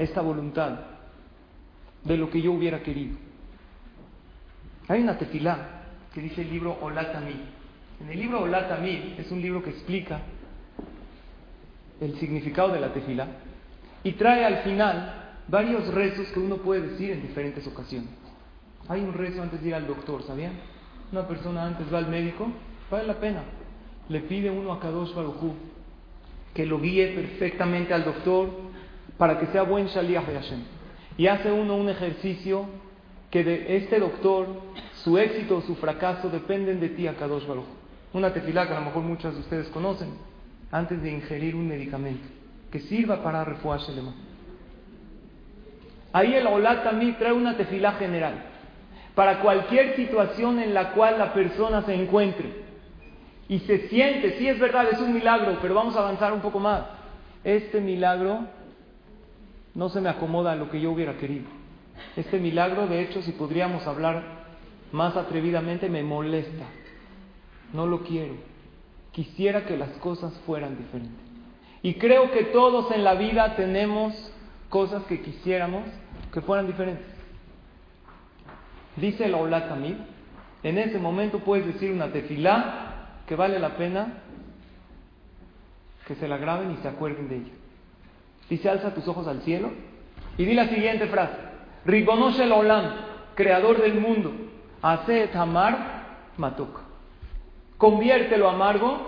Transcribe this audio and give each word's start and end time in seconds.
esta 0.00 0.22
voluntad 0.22 0.80
de 2.04 2.16
lo 2.16 2.30
que 2.30 2.40
yo 2.40 2.52
hubiera 2.52 2.82
querido. 2.82 3.16
Hay 4.88 5.02
una 5.02 5.18
tefilá 5.18 5.82
que 6.14 6.22
dice 6.22 6.40
el 6.40 6.50
libro 6.50 6.78
Olatami. 6.80 7.34
En 8.00 8.08
el 8.08 8.18
libro 8.18 8.42
Olatami 8.42 9.14
es 9.18 9.30
un 9.30 9.42
libro 9.42 9.62
que 9.62 9.70
explica 9.70 10.22
el 12.00 12.18
significado 12.18 12.72
de 12.72 12.80
la 12.80 12.94
tefilá 12.94 13.28
y 14.02 14.12
trae 14.12 14.44
al 14.46 14.62
final 14.64 15.36
varios 15.48 15.86
rezos 15.92 16.28
que 16.28 16.40
uno 16.40 16.56
puede 16.56 16.88
decir 16.88 17.10
en 17.10 17.20
diferentes 17.20 17.66
ocasiones. 17.66 18.08
Hay 18.88 19.02
un 19.02 19.12
rezo 19.12 19.42
antes 19.42 19.60
de 19.60 19.68
ir 19.68 19.74
al 19.74 19.86
doctor, 19.86 20.22
¿sabían? 20.22 20.54
Una 21.12 21.28
persona 21.28 21.66
antes 21.66 21.92
va 21.92 21.98
al 21.98 22.08
médico, 22.08 22.50
vale 22.90 23.06
la 23.06 23.20
pena. 23.20 23.42
Le 24.08 24.20
pide 24.20 24.50
uno 24.50 24.72
a 24.72 24.80
Kadosh 24.80 25.14
Baruj 25.14 25.52
que 26.54 26.64
lo 26.64 26.80
guíe 26.80 27.08
perfectamente 27.08 27.92
al 27.92 28.04
doctor 28.04 28.69
para 29.20 29.38
que 29.38 29.48
sea 29.48 29.64
buen 29.64 29.86
Shaliach 29.86 30.24
de. 30.24 30.64
Y 31.18 31.26
hace 31.26 31.52
uno 31.52 31.76
un 31.76 31.90
ejercicio 31.90 32.64
que 33.30 33.44
de 33.44 33.76
este 33.76 34.00
doctor, 34.00 34.46
su 35.04 35.18
éxito 35.18 35.58
o 35.58 35.60
su 35.60 35.76
fracaso 35.76 36.30
dependen 36.30 36.80
de 36.80 36.88
ti, 36.88 37.06
a 37.06 37.14
Kadosh 37.14 37.46
Baruch. 37.46 37.66
Una 38.14 38.32
tefilá 38.32 38.66
que 38.66 38.72
a 38.72 38.80
lo 38.80 38.86
mejor 38.86 39.02
muchos 39.02 39.34
de 39.34 39.40
ustedes 39.40 39.68
conocen, 39.68 40.08
antes 40.72 41.02
de 41.02 41.12
ingerir 41.12 41.54
un 41.54 41.68
medicamento, 41.68 42.26
que 42.72 42.80
sirva 42.80 43.22
para 43.22 43.44
refuar 43.44 43.80
Ahí 46.14 46.34
el 46.34 46.46
Olat 46.46 46.82
también 46.82 47.18
trae 47.18 47.34
una 47.34 47.58
tefilá 47.58 47.92
general, 47.92 48.42
para 49.14 49.42
cualquier 49.42 49.96
situación 49.96 50.58
en 50.60 50.72
la 50.72 50.92
cual 50.92 51.18
la 51.18 51.34
persona 51.34 51.82
se 51.82 51.92
encuentre 51.92 52.48
y 53.48 53.58
se 53.58 53.86
siente, 53.88 54.38
sí 54.38 54.48
es 54.48 54.58
verdad, 54.58 54.86
es 54.90 54.98
un 54.98 55.12
milagro, 55.12 55.58
pero 55.60 55.74
vamos 55.74 55.94
a 55.94 55.98
avanzar 55.98 56.32
un 56.32 56.40
poco 56.40 56.58
más. 56.58 56.84
Este 57.44 57.82
milagro 57.82 58.46
no 59.74 59.88
se 59.88 60.00
me 60.00 60.08
acomoda 60.08 60.52
a 60.52 60.56
lo 60.56 60.70
que 60.70 60.80
yo 60.80 60.90
hubiera 60.90 61.16
querido. 61.16 61.46
Este 62.16 62.38
milagro, 62.38 62.86
de 62.86 63.02
hecho, 63.02 63.22
si 63.22 63.32
podríamos 63.32 63.86
hablar 63.86 64.22
más 64.92 65.16
atrevidamente, 65.16 65.88
me 65.88 66.02
molesta. 66.02 66.64
No 67.72 67.86
lo 67.86 68.02
quiero. 68.02 68.34
Quisiera 69.12 69.66
que 69.66 69.76
las 69.76 69.90
cosas 69.98 70.32
fueran 70.46 70.76
diferentes. 70.76 71.18
Y 71.82 71.94
creo 71.94 72.30
que 72.30 72.44
todos 72.44 72.90
en 72.92 73.04
la 73.04 73.14
vida 73.14 73.56
tenemos 73.56 74.14
cosas 74.68 75.04
que 75.04 75.20
quisiéramos 75.20 75.84
que 76.32 76.40
fueran 76.40 76.66
diferentes. 76.66 77.06
Dice 78.96 79.26
el 79.26 79.34
Olat 79.34 79.70
en 80.62 80.78
ese 80.78 80.98
momento 80.98 81.38
puedes 81.40 81.66
decir 81.66 81.90
una 81.90 82.12
tefilá 82.12 83.22
que 83.26 83.34
vale 83.34 83.58
la 83.58 83.76
pena 83.76 84.14
que 86.06 86.14
se 86.16 86.28
la 86.28 86.36
graben 86.36 86.72
y 86.72 86.76
se 86.78 86.88
acuerden 86.88 87.28
de 87.28 87.36
ella. 87.36 87.52
Dice, 88.50 88.68
alza 88.68 88.92
tus 88.92 89.06
ojos 89.06 89.28
al 89.28 89.42
cielo 89.42 89.70
y 90.36 90.44
di 90.44 90.54
la 90.54 90.68
siguiente 90.68 91.06
frase. 91.06 91.36
Ribonosh 91.84 92.40
el 92.40 92.50
Olam, 92.50 92.84
creador 93.36 93.80
del 93.80 93.94
mundo, 93.94 94.32
hace 94.82 95.28
tamar 95.28 96.32
matuk. 96.36 96.80
Convierte 97.78 98.36
lo 98.36 98.48
amargo 98.48 98.98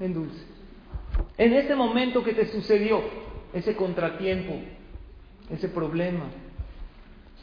en 0.00 0.14
dulce. 0.14 0.44
En 1.38 1.54
ese 1.54 1.76
momento 1.76 2.24
que 2.24 2.34
te 2.34 2.46
sucedió, 2.46 3.00
ese 3.52 3.76
contratiempo, 3.76 4.54
ese 5.48 5.68
problema, 5.68 6.24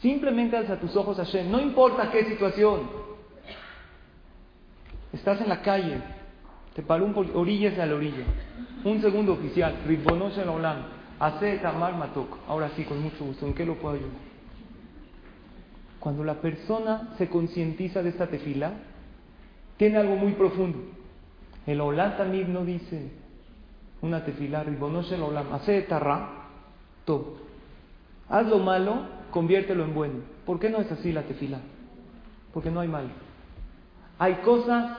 simplemente 0.00 0.56
alza 0.56 0.78
tus 0.78 0.94
ojos 0.94 1.18
a 1.18 1.24
Hashem, 1.24 1.50
no 1.50 1.60
importa 1.60 2.10
qué 2.10 2.26
situación. 2.26 2.82
Estás 5.12 5.40
en 5.40 5.48
la 5.48 5.62
calle, 5.62 5.98
te 6.74 6.82
paró 6.82 7.06
un 7.06 7.30
orillas 7.34 7.78
a 7.78 7.86
la 7.86 7.94
orilla, 7.94 8.24
un 8.84 9.00
segundo 9.00 9.32
oficial, 9.32 9.76
Ribonosh 9.86 10.38
el 10.38 10.48
Olam, 10.48 10.99
Hace 11.20 11.58
Tamar 11.58 11.96
Matok. 11.96 12.38
Ahora 12.48 12.70
sí, 12.74 12.84
con 12.84 13.02
mucho 13.02 13.24
gusto. 13.24 13.46
¿En 13.46 13.52
qué 13.52 13.66
lo 13.66 13.74
puedo 13.74 13.94
ayudar? 13.94 14.10
Cuando 16.00 16.24
la 16.24 16.40
persona 16.40 17.10
se 17.18 17.28
concientiza 17.28 18.02
de 18.02 18.08
esta 18.08 18.26
tefila, 18.26 18.72
tiene 19.76 19.98
algo 19.98 20.16
muy 20.16 20.32
profundo. 20.32 20.78
El 21.66 21.82
Olam 21.82 22.16
también 22.16 22.52
no 22.54 22.64
dice 22.64 23.10
una 24.00 24.24
tefila, 24.24 24.64
Ribonosh 24.64 25.12
el 25.12 25.22
Olam, 25.22 25.52
hace 25.52 25.82
Tarra, 25.82 26.46
todo. 27.04 27.36
Haz 28.30 28.46
lo 28.46 28.58
malo, 28.60 29.02
conviértelo 29.30 29.84
en 29.84 29.92
bueno. 29.92 30.14
¿Por 30.46 30.58
qué 30.58 30.70
no 30.70 30.78
es 30.78 30.90
así 30.90 31.12
la 31.12 31.24
tefila? 31.24 31.60
Porque 32.54 32.70
no 32.70 32.80
hay 32.80 32.88
mal. 32.88 33.10
Hay 34.18 34.36
cosas 34.36 34.96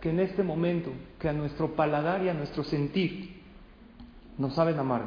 que 0.00 0.08
en 0.08 0.20
este 0.20 0.42
momento, 0.42 0.90
que 1.18 1.28
a 1.28 1.34
nuestro 1.34 1.76
paladar 1.76 2.22
y 2.22 2.30
a 2.30 2.34
nuestro 2.34 2.64
sentir 2.64 3.39
no 4.40 4.50
saben 4.50 4.78
amar. 4.78 5.02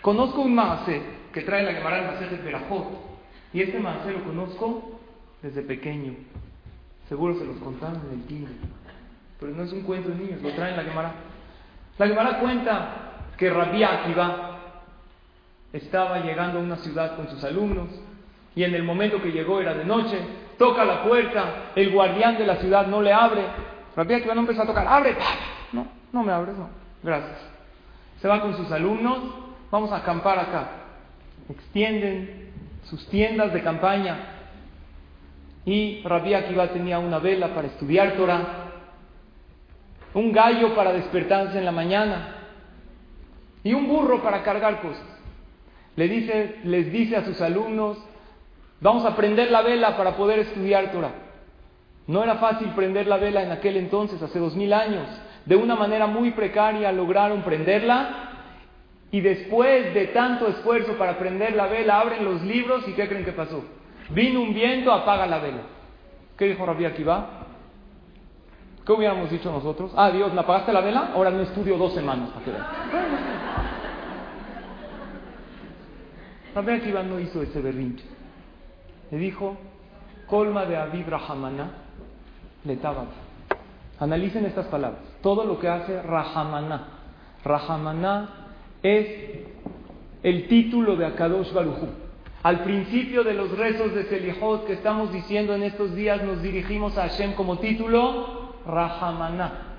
Conozco 0.00 0.42
un 0.42 0.54
maase 0.54 1.02
que 1.32 1.42
trae 1.42 1.64
la 1.64 1.72
Gemara 1.72 1.98
el 1.98 2.06
Maase 2.06 2.28
de 2.28 2.36
Perajot. 2.36 2.86
Y 3.52 3.62
este 3.62 3.80
maase 3.80 4.12
lo 4.12 4.22
conozco 4.22 5.00
desde 5.42 5.62
pequeño. 5.62 6.14
Seguro 7.08 7.36
se 7.36 7.44
los 7.44 7.56
contaron 7.56 8.00
en 8.06 8.20
el 8.20 8.26
kino. 8.26 8.48
Pero 9.40 9.52
no 9.52 9.64
es 9.64 9.72
un 9.72 9.82
cuento 9.82 10.10
de 10.10 10.14
niños, 10.14 10.40
lo 10.40 10.52
traen 10.52 10.76
la 10.76 10.84
Gemara. 10.84 11.12
La 11.98 12.06
Gemara 12.06 12.38
cuenta 12.38 12.90
que 13.36 13.50
Rabbi 13.50 13.82
Akiva 13.82 14.58
estaba 15.72 16.20
llegando 16.20 16.60
a 16.60 16.62
una 16.62 16.76
ciudad 16.76 17.16
con 17.16 17.28
sus 17.28 17.42
alumnos 17.42 17.88
y 18.54 18.62
en 18.62 18.74
el 18.74 18.84
momento 18.84 19.20
que 19.20 19.32
llegó 19.32 19.60
era 19.60 19.74
de 19.74 19.84
noche, 19.84 20.16
toca 20.58 20.84
la 20.84 21.02
puerta, 21.02 21.72
el 21.74 21.92
guardián 21.92 22.38
de 22.38 22.46
la 22.46 22.56
ciudad 22.56 22.86
no 22.86 23.02
le 23.02 23.12
abre. 23.12 23.42
Rabbi 23.96 24.14
Akiva 24.14 24.34
no 24.34 24.42
empezó 24.42 24.62
a 24.62 24.66
tocar, 24.66 24.86
abre, 24.86 25.16
no, 25.72 25.86
no 26.12 26.22
me 26.22 26.32
abres, 26.32 26.56
no, 26.56 26.68
gracias 27.02 27.55
se 28.20 28.28
va 28.28 28.40
con 28.40 28.56
sus 28.56 28.70
alumnos, 28.72 29.18
vamos 29.70 29.92
a 29.92 29.96
acampar 29.96 30.38
acá. 30.38 30.68
Extienden 31.48 32.50
sus 32.84 33.06
tiendas 33.08 33.52
de 33.52 33.62
campaña. 33.62 34.16
Y 35.64 36.02
Rabbi 36.02 36.34
Akiva 36.34 36.68
tenía 36.68 36.98
una 36.98 37.18
vela 37.18 37.54
para 37.54 37.66
estudiar 37.68 38.12
Torah, 38.12 38.72
un 40.14 40.32
gallo 40.32 40.74
para 40.74 40.92
despertarse 40.92 41.58
en 41.58 41.64
la 41.64 41.72
mañana 41.72 42.36
y 43.64 43.74
un 43.74 43.88
burro 43.88 44.22
para 44.22 44.42
cargar 44.42 44.80
cosas. 44.80 45.04
Le 45.96 46.08
dice, 46.08 46.60
les 46.64 46.92
dice 46.92 47.16
a 47.16 47.24
sus 47.24 47.40
alumnos, 47.40 47.98
vamos 48.80 49.04
a 49.04 49.16
prender 49.16 49.50
la 49.50 49.62
vela 49.62 49.96
para 49.96 50.16
poder 50.16 50.38
estudiar 50.38 50.92
Torah. 50.92 51.12
No 52.06 52.22
era 52.22 52.36
fácil 52.36 52.68
prender 52.68 53.08
la 53.08 53.16
vela 53.16 53.42
en 53.42 53.50
aquel 53.50 53.76
entonces, 53.76 54.22
hace 54.22 54.38
dos 54.38 54.54
mil 54.54 54.72
años 54.72 55.08
de 55.46 55.56
una 55.56 55.76
manera 55.76 56.06
muy 56.06 56.32
precaria 56.32 56.92
lograron 56.92 57.42
prenderla 57.42 58.26
y 59.10 59.20
después 59.20 59.94
de 59.94 60.08
tanto 60.08 60.48
esfuerzo 60.48 60.98
para 60.98 61.18
prender 61.18 61.54
la 61.54 61.66
vela 61.68 62.00
abren 62.00 62.24
los 62.24 62.42
libros 62.42 62.86
y 62.88 62.92
¿qué 62.92 63.08
creen 63.08 63.24
que 63.24 63.32
pasó? 63.32 63.64
Vino 64.10 64.42
un 64.42 64.52
viento, 64.52 64.92
apaga 64.92 65.26
la 65.26 65.38
vela. 65.38 65.62
¿Qué 66.36 66.46
dijo 66.46 66.66
Rabbi 66.66 66.84
Akiva? 66.84 67.28
¿Qué 68.84 68.92
hubiéramos 68.92 69.30
dicho 69.30 69.50
nosotros? 69.50 69.92
Ah, 69.96 70.10
Dios, 70.10 70.32
¿me 70.32 70.40
apagaste 70.40 70.72
la 70.72 70.80
vela? 70.80 71.12
Ahora 71.14 71.30
no 71.30 71.42
estudio 71.42 71.78
dos 71.78 71.94
semanas. 71.94 72.30
Rabbi 76.54 76.72
Akiva 76.72 77.02
no 77.02 77.20
hizo 77.20 77.42
ese 77.42 77.60
berrinche. 77.60 78.04
Le 79.10 79.18
dijo, 79.18 79.56
colma 80.26 80.66
de 80.66 80.76
Aviv 80.76 81.08
Rahamana, 81.08 81.70
le 82.64 82.78
Analicen 83.98 84.44
estas 84.44 84.66
palabras. 84.66 85.02
Todo 85.26 85.44
lo 85.44 85.58
que 85.58 85.66
hace 85.66 86.02
Rahamaná. 86.02 86.86
Rahamaná 87.42 88.28
es 88.80 89.08
el 90.22 90.46
título 90.46 90.94
de 90.94 91.04
Akadosh 91.04 91.52
Barujú. 91.52 91.88
Al 92.44 92.62
principio 92.62 93.24
de 93.24 93.34
los 93.34 93.50
rezos 93.58 93.92
de 93.92 94.04
Selihot 94.04 94.68
que 94.68 94.74
estamos 94.74 95.12
diciendo 95.12 95.52
en 95.52 95.64
estos 95.64 95.96
días, 95.96 96.22
nos 96.22 96.40
dirigimos 96.42 96.96
a 96.96 97.08
Hashem 97.08 97.32
como 97.32 97.58
título 97.58 98.52
Rahamaná. 98.68 99.78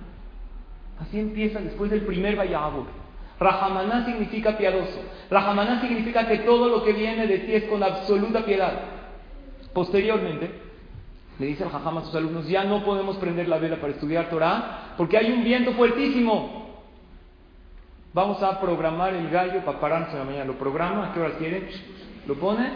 Así 0.99 1.17
empieza 1.17 1.61
después 1.61 1.91
del 1.91 2.01
primer 2.01 2.35
Vayabur. 2.35 2.87
Rahamaná 3.39 4.03
significa 4.03 4.57
piadoso. 4.57 4.99
Rahamaná 5.31 5.79
significa 5.79 6.27
que 6.27 6.39
todo 6.39 6.67
lo 6.67 6.83
que 6.83 6.91
viene 6.91 7.25
de 7.25 7.37
ti 7.39 7.53
es 7.53 7.63
con 7.69 7.81
absoluta 7.83 8.43
piedad. 8.43 8.73
Posteriormente, 9.71 10.66
le 11.39 11.45
dice 11.45 11.63
el 11.63 11.69
jajam 11.69 11.97
a 11.99 12.03
sus 12.03 12.15
alumnos, 12.15 12.47
ya 12.47 12.63
no 12.63 12.83
podemos 12.83 13.17
prender 13.17 13.47
la 13.47 13.57
vela 13.57 13.77
para 13.77 13.93
estudiar 13.93 14.29
Torah 14.29 14.93
porque 14.97 15.17
hay 15.17 15.31
un 15.31 15.43
viento 15.43 15.73
fuertísimo. 15.73 16.65
Vamos 18.13 18.41
a 18.41 18.59
programar 18.59 19.13
el 19.13 19.29
gallo 19.29 19.63
para 19.63 19.79
pararnos 19.79 20.11
en 20.11 20.19
la 20.19 20.25
mañana. 20.25 20.45
Lo 20.45 20.57
programa, 20.57 21.09
¿a 21.09 21.13
qué 21.13 21.19
hora 21.19 21.35
quiere? 21.37 21.69
Lo 22.25 22.35
pone. 22.35 22.71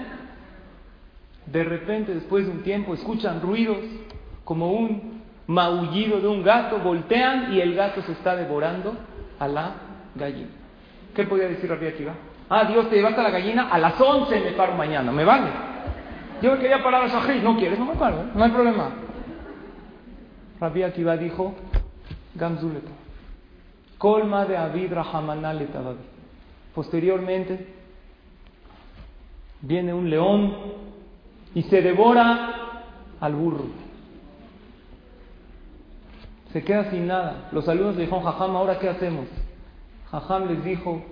De 1.47 1.63
repente, 1.63 2.13
después 2.13 2.45
de 2.45 2.51
un 2.51 2.61
tiempo, 2.61 2.93
escuchan 2.93 3.41
ruidos 3.41 3.79
como 4.43 4.71
un 4.71 5.21
maullido 5.47 6.19
de 6.21 6.27
un 6.27 6.43
gato, 6.43 6.77
voltean 6.77 7.53
y 7.53 7.59
el 7.59 7.73
gato 7.73 8.03
se 8.03 8.11
está 8.11 8.35
devorando 8.35 8.93
a 9.39 9.47
la 9.47 9.71
gallina. 10.13 10.49
¿Qué 11.15 11.23
podía 11.23 11.47
decir 11.47 11.69
Rabbi 11.69 11.87
Akiva? 11.87 12.13
Ah, 12.47 12.65
Dios, 12.65 12.89
te 12.89 12.97
llevaste 12.97 13.19
a 13.19 13.23
la 13.23 13.31
gallina, 13.31 13.69
a 13.69 13.79
las 13.79 13.99
11 13.99 14.39
me 14.39 14.51
paro 14.51 14.75
mañana, 14.75 15.11
¿me 15.11 15.25
vale? 15.25 15.70
Yo 16.41 16.57
quería 16.57 16.83
parar 16.83 17.03
a 17.03 17.09
Sahih. 17.09 17.41
No 17.41 17.55
quieres, 17.57 17.77
no 17.77 17.85
me 17.85 17.95
paro, 17.95 18.21
¿eh? 18.21 18.25
no 18.33 18.43
hay 18.43 18.51
problema. 18.51 18.89
Rabbi 20.59 20.83
Akiva 20.83 21.17
dijo, 21.17 21.53
Gamzuleto. 22.35 22.91
Colma 23.97 24.45
de 24.45 24.57
Abid 24.57 24.93
Rahamanal 24.93 25.67
Posteriormente, 26.73 27.67
viene 29.61 29.93
un 29.93 30.09
león 30.09 30.55
y 31.53 31.63
se 31.63 31.81
devora 31.81 32.83
al 33.19 33.35
burro. 33.35 33.65
Se 36.51 36.63
queda 36.63 36.89
sin 36.89 37.07
nada. 37.07 37.49
Los 37.51 37.67
alumnos 37.69 37.95
le 37.95 38.01
dijeron, 38.01 38.23
Jajam, 38.23 38.55
¿ahora 38.55 38.79
qué 38.79 38.89
hacemos? 38.89 39.27
Jajam 40.09 40.47
les 40.47 40.63
dijo, 40.63 41.03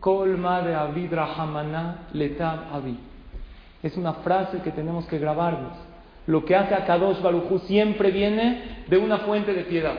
Colma 0.00 0.60
de 0.62 0.74
Abid 0.74 1.12
Rahamana. 1.12 2.08
Es 3.84 3.98
una 3.98 4.14
frase 4.14 4.62
que 4.62 4.70
tenemos 4.70 5.04
que 5.04 5.18
grabarnos. 5.18 5.74
Lo 6.26 6.46
que 6.46 6.56
hace 6.56 6.74
a 6.74 6.86
Kadosh 6.86 7.20
Baruchu 7.20 7.58
siempre 7.66 8.10
viene 8.10 8.82
de 8.88 8.96
una 8.96 9.18
fuente 9.18 9.52
de 9.52 9.64
piedad. 9.64 9.94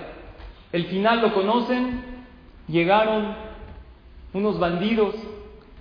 El 0.72 0.86
final 0.86 1.22
lo 1.22 1.36
conocen, 1.36 2.02
llegaron 2.68 3.36
unos 4.34 4.60
bandidos, 4.60 5.14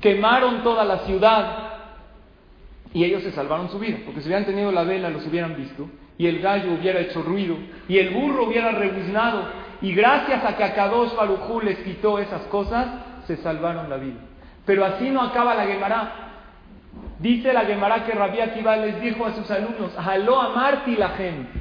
quemaron 0.03 0.63
toda 0.63 0.85
la 0.85 0.99
ciudad 0.99 1.73
y 2.93 3.05
ellos 3.05 3.23
se 3.23 3.33
salvaron 3.33 3.71
su 3.71 3.79
vida, 3.79 3.97
porque 4.05 4.21
si 4.21 4.27
hubieran 4.27 4.45
tenido 4.45 4.71
la 4.71 4.85
vela 4.85 5.09
los 5.09 5.27
hubieran 5.27 5.57
visto 5.57 5.89
y 6.19 6.27
el 6.27 6.41
gallo 6.41 6.75
hubiera 6.75 7.01
hecho 7.01 7.23
ruido 7.23 7.57
y 7.89 7.97
el 7.99 8.11
burro 8.11 8.47
hubiera 8.47 8.71
rebuznado 8.73 9.45
y 9.81 9.95
gracias 9.95 10.45
a 10.45 10.59
que 10.59 10.63
a 10.63 10.75
Kadosh 10.75 11.17
Barujú 11.17 11.63
les 11.63 11.79
quitó 11.79 12.19
esas 12.19 12.43
cosas, 12.43 12.87
se 13.27 13.39
salvaron 13.39 13.89
la 13.89 13.97
vida. 13.97 14.21
Pero 14.67 14.85
así 14.85 15.09
no 15.11 15.23
acaba 15.23 15.55
la 15.55 15.67
Gemara. 15.67 16.24
Dice 17.19 17.53
la 17.53 17.65
Gemara 17.65 18.05
que 18.05 18.13
Rabbi 18.13 18.41
Akiva 18.41 18.77
les 18.77 19.01
dijo 19.01 19.25
a 19.25 19.33
sus 19.33 19.51
alumnos, 19.51 19.93
jaló 19.95 20.41
amarti 20.41 20.97
la 20.97 21.11
gente. 21.11 21.61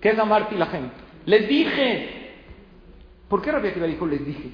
¿Qué 0.00 0.10
es 0.10 0.18
amarti 0.18 0.56
la 0.56 0.66
gente? 0.66 0.94
Les 1.26 1.48
dije. 1.48 2.32
¿Por 3.28 3.42
qué 3.42 3.52
Rabbi 3.52 3.68
Akiva 3.68 3.86
dijo 3.86 4.06
les 4.06 4.24
dije? 4.24 4.50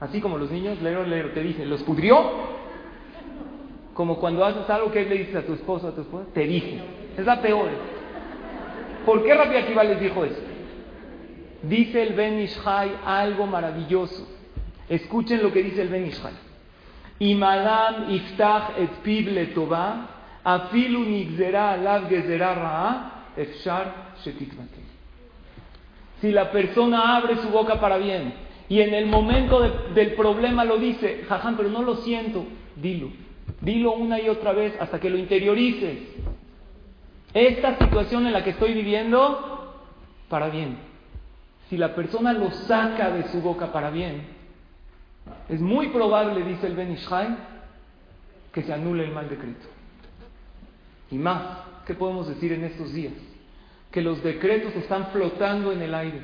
Así 0.00 0.20
como 0.20 0.36
los 0.36 0.50
niños, 0.50 0.82
leer, 0.82 1.06
leer, 1.06 1.32
te 1.32 1.42
dicen, 1.42 1.70
¿los 1.70 1.82
pudrió? 1.84 2.18
Como 3.94 4.18
cuando 4.18 4.44
haces 4.44 4.68
algo 4.68 4.90
que 4.90 5.04
le 5.04 5.18
dices 5.18 5.36
a 5.36 5.42
tu 5.42 5.54
esposo 5.54 5.88
a 5.88 5.94
tu 5.94 6.00
esposa, 6.00 6.26
te 6.34 6.46
dije. 6.46 6.80
Es 7.16 7.24
la 7.24 7.40
peor. 7.40 7.68
¿Por 9.06 9.24
qué 9.24 9.34
Rabbi 9.34 9.56
Akiva 9.56 9.84
les 9.84 10.00
dijo 10.00 10.24
eso? 10.24 10.40
Dice 11.62 12.02
el 12.02 12.14
Ben 12.14 12.40
Ishai 12.40 12.90
algo 13.04 13.46
maravilloso. 13.46 14.28
Escuchen 14.88 15.42
lo 15.42 15.52
que 15.52 15.62
dice 15.62 15.82
el 15.82 15.88
Ben 15.88 16.06
Ishai. 16.06 16.51
Imadam 17.22 18.10
iftach 18.10 18.74
et 18.78 18.90
pib 19.04 19.28
letová, 19.28 20.08
afilu 20.42 21.04
nigzera 21.06 21.70
alav 21.70 22.08
gezerá 22.08 22.54
ra'a, 22.54 23.12
efshar. 23.36 24.02
Si 26.20 26.30
la 26.30 26.50
persona 26.50 27.16
abre 27.16 27.36
su 27.36 27.48
boca 27.48 27.80
para 27.80 27.96
bien 27.96 28.34
y 28.68 28.80
en 28.80 28.94
el 28.94 29.06
momento 29.06 29.60
del 29.94 30.12
problema 30.14 30.64
lo 30.64 30.78
dice, 30.78 31.24
jajam, 31.28 31.56
pero 31.56 31.68
no 31.68 31.82
lo 31.82 31.96
siento, 31.96 32.44
dilo. 32.76 33.08
Dilo 33.60 33.92
una 33.92 34.20
y 34.20 34.28
otra 34.28 34.52
vez 34.52 34.74
hasta 34.80 35.00
que 35.00 35.10
lo 35.10 35.18
interiorices. 35.18 35.98
Esta 37.34 37.78
situación 37.78 38.26
en 38.26 38.32
la 38.32 38.44
que 38.44 38.50
estoy 38.50 38.74
viviendo, 38.74 39.74
para 40.28 40.48
bien. 40.48 40.76
Si 41.68 41.76
la 41.76 41.94
persona 41.94 42.32
lo 42.32 42.50
saca 42.50 43.10
de 43.10 43.28
su 43.28 43.40
boca 43.40 43.72
para 43.72 43.90
bien, 43.90 44.22
es 45.48 45.60
muy 45.60 45.88
probable, 45.88 46.44
dice 46.44 46.66
el 46.66 46.74
Ben 46.74 46.92
Ishai, 46.92 47.36
que 48.52 48.62
se 48.62 48.72
anule 48.72 49.04
el 49.04 49.12
mal 49.12 49.28
decreto. 49.28 49.66
Y 51.10 51.16
más, 51.16 51.42
¿qué 51.86 51.94
podemos 51.94 52.28
decir 52.28 52.52
en 52.52 52.64
estos 52.64 52.92
días? 52.92 53.12
Que 53.90 54.02
los 54.02 54.22
decretos 54.22 54.74
están 54.76 55.08
flotando 55.08 55.72
en 55.72 55.82
el 55.82 55.94
aire, 55.94 56.22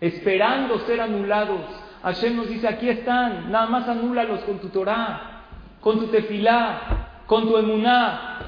esperando 0.00 0.78
ser 0.80 1.00
anulados. 1.00 1.60
Hashem 2.02 2.36
nos 2.36 2.48
dice, 2.48 2.66
aquí 2.68 2.88
están, 2.88 3.50
nada 3.52 3.66
más 3.66 3.88
anúlalos 3.88 4.40
con 4.40 4.58
tu 4.58 4.68
Torah, 4.68 5.44
con 5.80 5.98
tu 6.00 6.06
tefilá, 6.06 7.22
con 7.26 7.48
tu 7.48 7.56
emuná. 7.56 8.38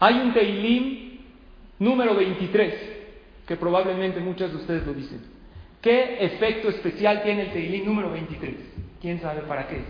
Hay 0.00 0.20
un 0.20 0.32
teilim 0.32 1.08
Número 1.78 2.14
23, 2.16 2.74
que 3.46 3.56
probablemente 3.56 4.18
muchas 4.20 4.50
de 4.50 4.56
ustedes 4.56 4.84
lo 4.84 4.92
dicen. 4.94 5.37
¿Qué 5.80 6.24
efecto 6.24 6.68
especial 6.68 7.22
tiene 7.22 7.42
el 7.42 7.52
Teilín 7.52 7.84
número 7.84 8.10
23? 8.10 8.54
¿Quién 9.00 9.20
sabe 9.20 9.42
para 9.42 9.68
qué? 9.68 9.82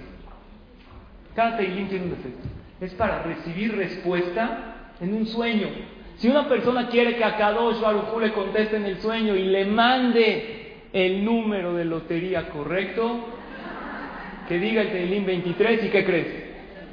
Cada 1.34 1.56
Teilín 1.56 1.88
tiene 1.88 2.06
un 2.06 2.12
efecto. 2.12 2.46
Es 2.80 2.94
para 2.94 3.22
recibir 3.22 3.76
respuesta 3.76 4.92
en 5.00 5.14
un 5.14 5.26
sueño. 5.26 5.68
Si 6.16 6.28
una 6.28 6.48
persona 6.48 6.88
quiere 6.88 7.16
que 7.16 7.24
a 7.24 7.36
Kadosh 7.36 7.80
Baruj 7.80 8.20
le 8.20 8.32
conteste 8.32 8.76
en 8.76 8.84
el 8.84 8.98
sueño 9.00 9.34
y 9.34 9.44
le 9.44 9.64
mande 9.64 10.76
el 10.92 11.24
número 11.24 11.74
de 11.74 11.84
lotería 11.84 12.48
correcto, 12.48 13.28
que 14.48 14.58
diga 14.58 14.82
el 14.82 14.90
Teilín 14.90 15.26
23 15.26 15.84
y 15.84 15.88
¿qué 15.88 16.04
crees? 16.04 16.44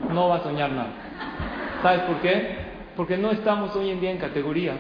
No 0.09 0.29
va 0.29 0.37
a 0.37 0.43
soñar 0.43 0.71
nada. 0.71 0.91
¿Sabes 1.81 2.01
por 2.01 2.21
qué? 2.21 2.65
porque 2.95 3.17
no 3.17 3.31
estamos 3.31 3.75
hoy 3.75 3.89
en 3.89 3.99
día 3.99 4.11
en 4.11 4.17
categoría 4.17 4.77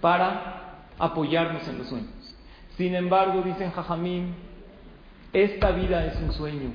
para 0.00 0.86
apoyarnos 0.98 1.66
en 1.68 1.78
los 1.78 1.88
sueños. 1.88 2.10
Sin 2.76 2.94
embargo, 2.94 3.42
dicen 3.42 3.70
Jajamín, 3.70 4.34
esta 5.32 5.70
vida 5.72 6.06
es 6.06 6.16
un 6.20 6.32
sueño. 6.32 6.72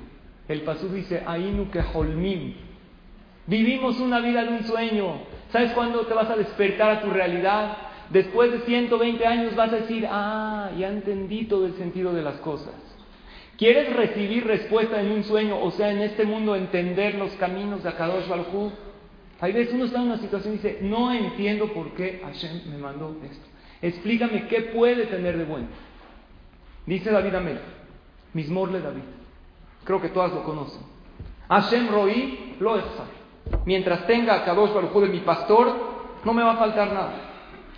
El 0.48 0.62
pasú 0.62 0.90
dice, 0.90 1.24
Ainu 1.26 1.70
que 1.70 1.82
holmim. 1.94 2.54
Vivimos 3.48 4.00
una 4.00 4.20
vida 4.20 4.44
de 4.44 4.50
un 4.50 4.64
sueño. 4.64 5.22
¿Sabes 5.52 5.72
cuándo 5.72 6.06
te 6.06 6.14
vas 6.14 6.30
a 6.30 6.36
despertar 6.36 6.90
a 6.92 7.02
tu 7.02 7.10
realidad? 7.10 7.78
Después 8.10 8.52
de 8.52 8.60
120 8.60 9.26
años 9.26 9.56
vas 9.56 9.72
a 9.72 9.78
decir, 9.78 10.08
ah, 10.10 10.72
ya 10.78 10.90
entendí 10.90 11.46
todo 11.46 11.66
el 11.66 11.74
sentido 11.76 12.14
de 12.14 12.22
las 12.22 12.36
cosas. 12.38 12.74
¿Quieres 13.58 13.94
recibir 13.96 14.46
respuesta 14.46 15.02
en 15.02 15.12
un 15.12 15.24
sueño? 15.24 15.60
O 15.60 15.72
sea, 15.72 15.92
en 15.92 16.02
este 16.02 16.26
mundo 16.26 16.56
entender 16.56 17.16
los 17.16 17.32
caminos 17.34 17.84
de 17.84 17.90
Akadosh 17.90 18.28
Baljú. 18.28 18.72
Hay 19.40 19.52
veces 19.52 19.74
uno 19.74 19.86
está 19.86 20.00
en 20.00 20.08
una 20.08 20.20
situación 20.20 20.54
y 20.54 20.58
dice, 20.58 20.80
no 20.82 21.12
entiendo 21.12 21.74
por 21.74 21.94
qué 21.94 22.22
Hashem 22.24 22.70
me 22.70 22.78
mandó 22.78 23.16
esto. 23.24 23.46
Explícame 23.82 24.48
qué 24.48 24.62
puede 24.74 25.06
tener 25.06 25.38
de 25.38 25.46
bueno. 25.46 25.68
Dice 26.86 27.12
David 27.12 27.36
Amel, 27.36 27.60
Mismorle 28.34 28.82
David. 28.82 29.04
Creo 29.84 30.02
que 30.02 30.10
todas 30.10 30.34
lo 30.34 30.44
conocen. 30.44 30.82
Hashem 31.50 31.90
Roí 31.90 32.56
lo 32.60 32.78
Mientras 33.66 34.06
tenga 34.08 34.36
a 34.36 34.46
Kadosh 34.46 34.74
Baruj 34.74 35.02
de 35.02 35.10
mi 35.10 35.20
pastor, 35.20 35.74
no 36.24 36.34
me 36.34 36.44
va 36.44 36.54
a 36.54 36.58
faltar 36.58 36.92
nada. 36.92 37.14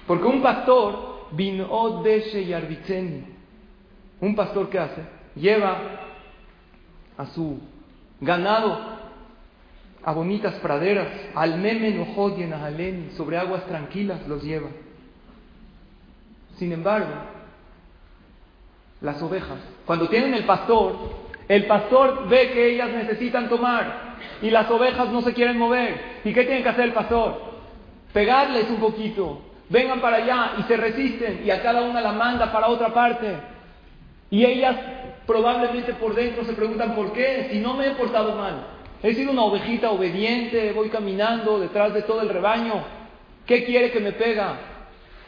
Porque 0.07 0.25
un 0.25 0.41
pastor, 0.41 1.27
bin 1.31 1.61
Yarbitseni, 2.47 3.25
un 4.21 4.35
pastor 4.35 4.69
que 4.69 4.79
hace, 4.79 5.01
lleva 5.35 5.77
a 7.17 7.25
su 7.27 7.59
ganado 8.19 8.99
a 10.03 10.13
bonitas 10.13 10.55
praderas, 10.55 11.07
al 11.35 11.59
memen 11.59 12.01
y 12.01 13.15
sobre 13.15 13.37
aguas 13.37 13.65
tranquilas 13.65 14.27
los 14.27 14.43
lleva. 14.43 14.69
Sin 16.59 16.73
embargo, 16.73 17.07
las 18.99 19.21
ovejas, 19.21 19.59
cuando 19.85 20.09
tienen 20.09 20.33
el 20.33 20.43
pastor, 20.43 20.93
el 21.47 21.65
pastor 21.67 22.27
ve 22.27 22.51
que 22.51 22.73
ellas 22.73 22.89
necesitan 22.89 23.47
tomar 23.47 24.17
y 24.41 24.49
las 24.49 24.69
ovejas 24.69 25.07
no 25.07 25.21
se 25.21 25.33
quieren 25.33 25.57
mover. 25.57 26.19
¿Y 26.25 26.33
qué 26.33 26.43
tiene 26.43 26.61
que 26.61 26.67
hacer 26.67 26.83
el 26.83 26.93
pastor? 26.93 27.41
Pegarles 28.11 28.69
un 28.69 28.75
poquito, 28.75 29.41
vengan 29.69 30.01
para 30.01 30.17
allá 30.17 30.55
y 30.59 30.63
se 30.63 30.75
resisten 30.75 31.43
y 31.45 31.49
a 31.49 31.63
cada 31.63 31.81
una 31.81 32.01
la 32.01 32.11
manda 32.11 32.51
para 32.51 32.67
otra 32.67 32.89
parte. 32.93 33.37
Y 34.29 34.43
ellas 34.43 34.75
probablemente 35.25 35.93
por 35.93 36.13
dentro 36.13 36.43
se 36.43 36.53
preguntan 36.53 36.93
por 36.93 37.13
qué, 37.13 37.47
si 37.53 37.59
no 37.59 37.73
me 37.73 37.87
he 37.87 37.91
portado 37.91 38.35
mal. 38.35 38.65
He 39.01 39.15
sido 39.15 39.31
una 39.31 39.43
ovejita 39.43 39.91
obediente, 39.91 40.73
voy 40.73 40.89
caminando 40.89 41.57
detrás 41.57 41.93
de 41.93 42.01
todo 42.01 42.21
el 42.21 42.27
rebaño. 42.27 42.83
¿Qué 43.45 43.63
quiere 43.63 43.91
que 43.91 44.01
me 44.01 44.11
pega? 44.11 44.57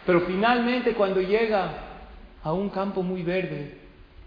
Pero 0.05 0.21
finalmente 0.21 0.93
cuando 0.93 1.21
llega 1.21 1.73
a 2.43 2.53
un 2.53 2.69
campo 2.69 3.03
muy 3.03 3.23
verde 3.23 3.77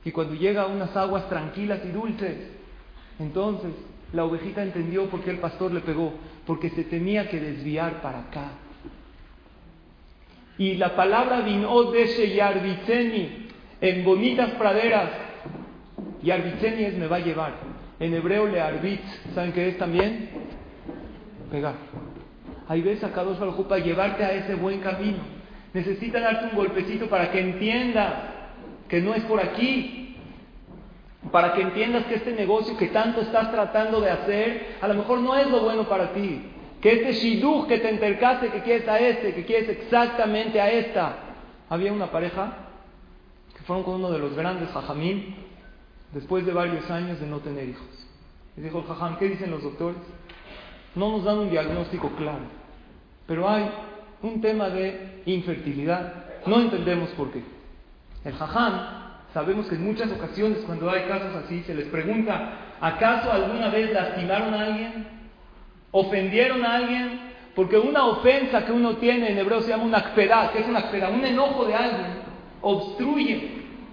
y 0.04 0.12
cuando 0.12 0.34
llega 0.34 0.62
a 0.62 0.66
unas 0.66 0.96
aguas 0.96 1.28
tranquilas 1.28 1.80
y 1.84 1.88
dulces, 1.88 2.36
entonces 3.18 3.72
la 4.12 4.24
ovejita 4.24 4.62
entendió 4.62 5.06
por 5.06 5.20
qué 5.22 5.30
el 5.30 5.38
pastor 5.38 5.72
le 5.72 5.80
pegó, 5.80 6.12
porque 6.46 6.70
se 6.70 6.84
tenía 6.84 7.28
que 7.28 7.40
desviar 7.40 8.00
para 8.00 8.20
acá. 8.20 8.50
Y 10.56 10.74
la 10.74 10.94
palabra 10.94 11.40
vino 11.40 11.90
de 11.90 12.34
Yarbitseni 12.34 13.48
en 13.80 14.04
bonitas 14.04 14.50
praderas, 14.52 15.10
Yarbitseni 16.22 16.84
es 16.84 16.94
me 16.94 17.08
va 17.08 17.16
a 17.16 17.20
llevar. 17.20 17.54
En 17.98 18.14
hebreo 18.14 18.46
le 18.46 18.60
arbit, 18.60 19.00
¿saben 19.34 19.52
qué 19.52 19.68
es 19.68 19.78
también? 19.78 20.30
Pegar. 21.50 21.74
Ahí 22.68 22.82
ves 22.82 23.02
a 23.02 23.12
Kadosh 23.12 23.38
para 23.68 23.84
llevarte 23.84 24.24
a 24.24 24.32
ese 24.32 24.54
buen 24.54 24.80
camino. 24.80 25.33
Necesita 25.74 26.20
darte 26.20 26.46
un 26.46 26.56
golpecito 26.56 27.08
para 27.08 27.30
que 27.30 27.40
entiendas 27.40 28.14
que 28.88 29.02
no 29.02 29.14
es 29.14 29.22
por 29.24 29.40
aquí. 29.40 30.16
Para 31.30 31.52
que 31.52 31.62
entiendas 31.62 32.06
que 32.06 32.14
este 32.14 32.32
negocio 32.32 32.76
que 32.76 32.88
tanto 32.88 33.20
estás 33.20 33.50
tratando 33.50 34.00
de 34.00 34.10
hacer, 34.10 34.76
a 34.80 34.88
lo 34.88 34.94
mejor 34.94 35.18
no 35.20 35.36
es 35.36 35.50
lo 35.50 35.60
bueno 35.60 35.86
para 35.86 36.12
ti. 36.12 36.50
Que 36.80 36.92
este 36.92 37.12
shidduch 37.12 37.66
que 37.66 37.78
te 37.78 37.90
entercaste, 37.90 38.48
que 38.48 38.62
quieres 38.62 38.88
a 38.88 38.98
este, 38.98 39.34
que 39.34 39.44
quieres 39.44 39.68
exactamente 39.68 40.60
a 40.60 40.70
esta. 40.70 41.16
Había 41.68 41.92
una 41.92 42.10
pareja 42.10 42.52
que 43.54 43.62
fueron 43.64 43.84
con 43.84 43.94
uno 43.96 44.10
de 44.10 44.18
los 44.18 44.34
grandes 44.34 44.70
jajamín 44.70 45.34
después 46.12 46.46
de 46.46 46.52
varios 46.52 46.90
años 46.90 47.20
de 47.20 47.26
no 47.26 47.40
tener 47.40 47.68
hijos. 47.68 48.06
Y 48.56 48.60
dijo 48.60 48.78
el 48.78 48.84
jajam, 48.86 49.18
¿qué 49.18 49.28
dicen 49.28 49.50
los 49.50 49.62
doctores? 49.62 49.98
no 50.94 51.10
nos 51.10 51.24
dan 51.24 51.38
un 51.38 51.50
diagnóstico 51.50 52.10
claro, 52.10 52.44
pero 53.26 53.48
hay 53.48 53.70
un 54.24 54.40
tema 54.40 54.70
de 54.70 55.20
infertilidad. 55.26 56.24
No 56.46 56.60
entendemos 56.60 57.10
por 57.10 57.30
qué. 57.30 57.42
El 58.24 58.32
jajam, 58.32 58.80
sabemos 59.34 59.66
que 59.66 59.74
en 59.74 59.84
muchas 59.84 60.10
ocasiones 60.10 60.58
cuando 60.64 60.90
hay 60.90 61.02
casos 61.02 61.34
así 61.44 61.62
se 61.64 61.74
les 61.74 61.86
pregunta, 61.88 62.52
¿acaso 62.80 63.30
alguna 63.30 63.68
vez 63.68 63.92
lastimaron 63.92 64.54
a 64.54 64.64
alguien? 64.64 65.06
¿Ofendieron 65.90 66.64
a 66.64 66.76
alguien? 66.76 67.20
Porque 67.54 67.76
una 67.76 68.06
ofensa 68.06 68.64
que 68.64 68.72
uno 68.72 68.96
tiene 68.96 69.30
en 69.30 69.38
hebreo 69.38 69.60
se 69.60 69.68
llama 69.68 69.84
una 69.84 69.98
akpedá, 69.98 70.50
que 70.52 70.60
es 70.60 70.68
una 70.68 70.80
akpedá, 70.80 71.10
un 71.10 71.24
enojo 71.24 71.66
de 71.66 71.74
alguien, 71.74 72.06
obstruye 72.62 73.50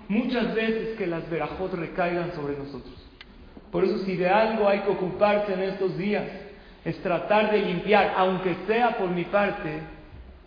muchas 0.07 0.55
veces 0.55 0.97
que 0.97 1.07
las 1.07 1.29
verajot 1.29 1.73
recaigan 1.73 2.31
sobre 2.33 2.57
nosotros. 2.57 2.95
Por 3.69 3.83
eso 3.83 3.97
si 4.05 4.15
de 4.15 4.29
algo 4.29 4.67
hay 4.67 4.79
que 4.79 4.91
ocuparse 4.91 5.53
en 5.53 5.61
estos 5.61 5.97
días, 5.97 6.23
es 6.85 6.97
tratar 7.03 7.51
de 7.51 7.59
limpiar, 7.59 8.13
aunque 8.15 8.55
sea 8.65 8.97
por 8.97 9.09
mi 9.09 9.25
parte, 9.25 9.81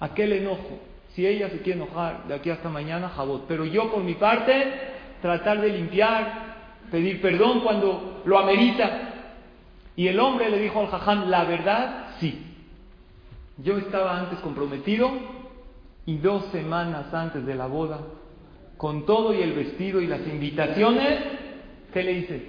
aquel 0.05 0.33
enojo. 0.33 0.81
Si 1.15 1.27
ella 1.27 1.49
se 1.51 1.61
quiere 1.61 1.81
enojar 1.83 2.27
de 2.27 2.35
aquí 2.35 2.51
hasta 2.51 2.69
mañana, 2.69 3.09
jabot. 3.09 3.45
Pero 3.47 3.65
yo 3.65 3.91
por 3.91 4.03
mi 4.03 4.15
parte, 4.15 4.53
tratar 5.23 5.61
de 5.61 5.69
limpiar, 5.69 6.55
pedir 6.91 7.21
perdón 7.21 7.61
cuando 7.61 8.23
lo 8.25 8.39
amerita. 8.39 9.11
Y 9.97 10.09
el 10.09 10.19
hombre 10.19 10.51
le 10.51 10.59
dijo 10.59 10.81
al 10.81 10.89
jajam, 10.89 11.31
la 11.31 11.45
verdad, 11.45 12.09
sí. 12.19 12.45
Yo 13.59 13.79
estaba 13.79 14.19
antes 14.19 14.41
comprometido 14.41 15.11
y 16.07 16.19
dos 16.19 16.47
semanas 16.47 17.15
antes 17.15 17.47
de 17.47 17.55
la 17.55 17.67
boda, 17.67 18.01
con 18.77 19.07
todo 19.07 19.33
y 19.33 19.41
el 19.41 19.53
vestido 19.53 20.01
y 20.01 20.09
las 20.09 20.27
invitaciones, 20.27 21.21
¿qué 21.93 22.03
le 22.03 22.13
hice? 22.13 22.49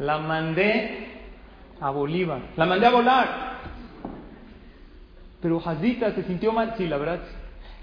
La 0.00 0.18
mandé 0.18 1.06
a 1.80 1.90
Bolívar. 1.90 2.40
La 2.56 2.66
mandé 2.66 2.86
a 2.86 2.90
volar. 2.90 3.47
Pero 5.40 5.62
Hazita 5.64 6.12
se 6.14 6.24
sintió 6.24 6.52
mal. 6.52 6.74
Sí, 6.76 6.86
la 6.86 6.96
verdad. 6.98 7.20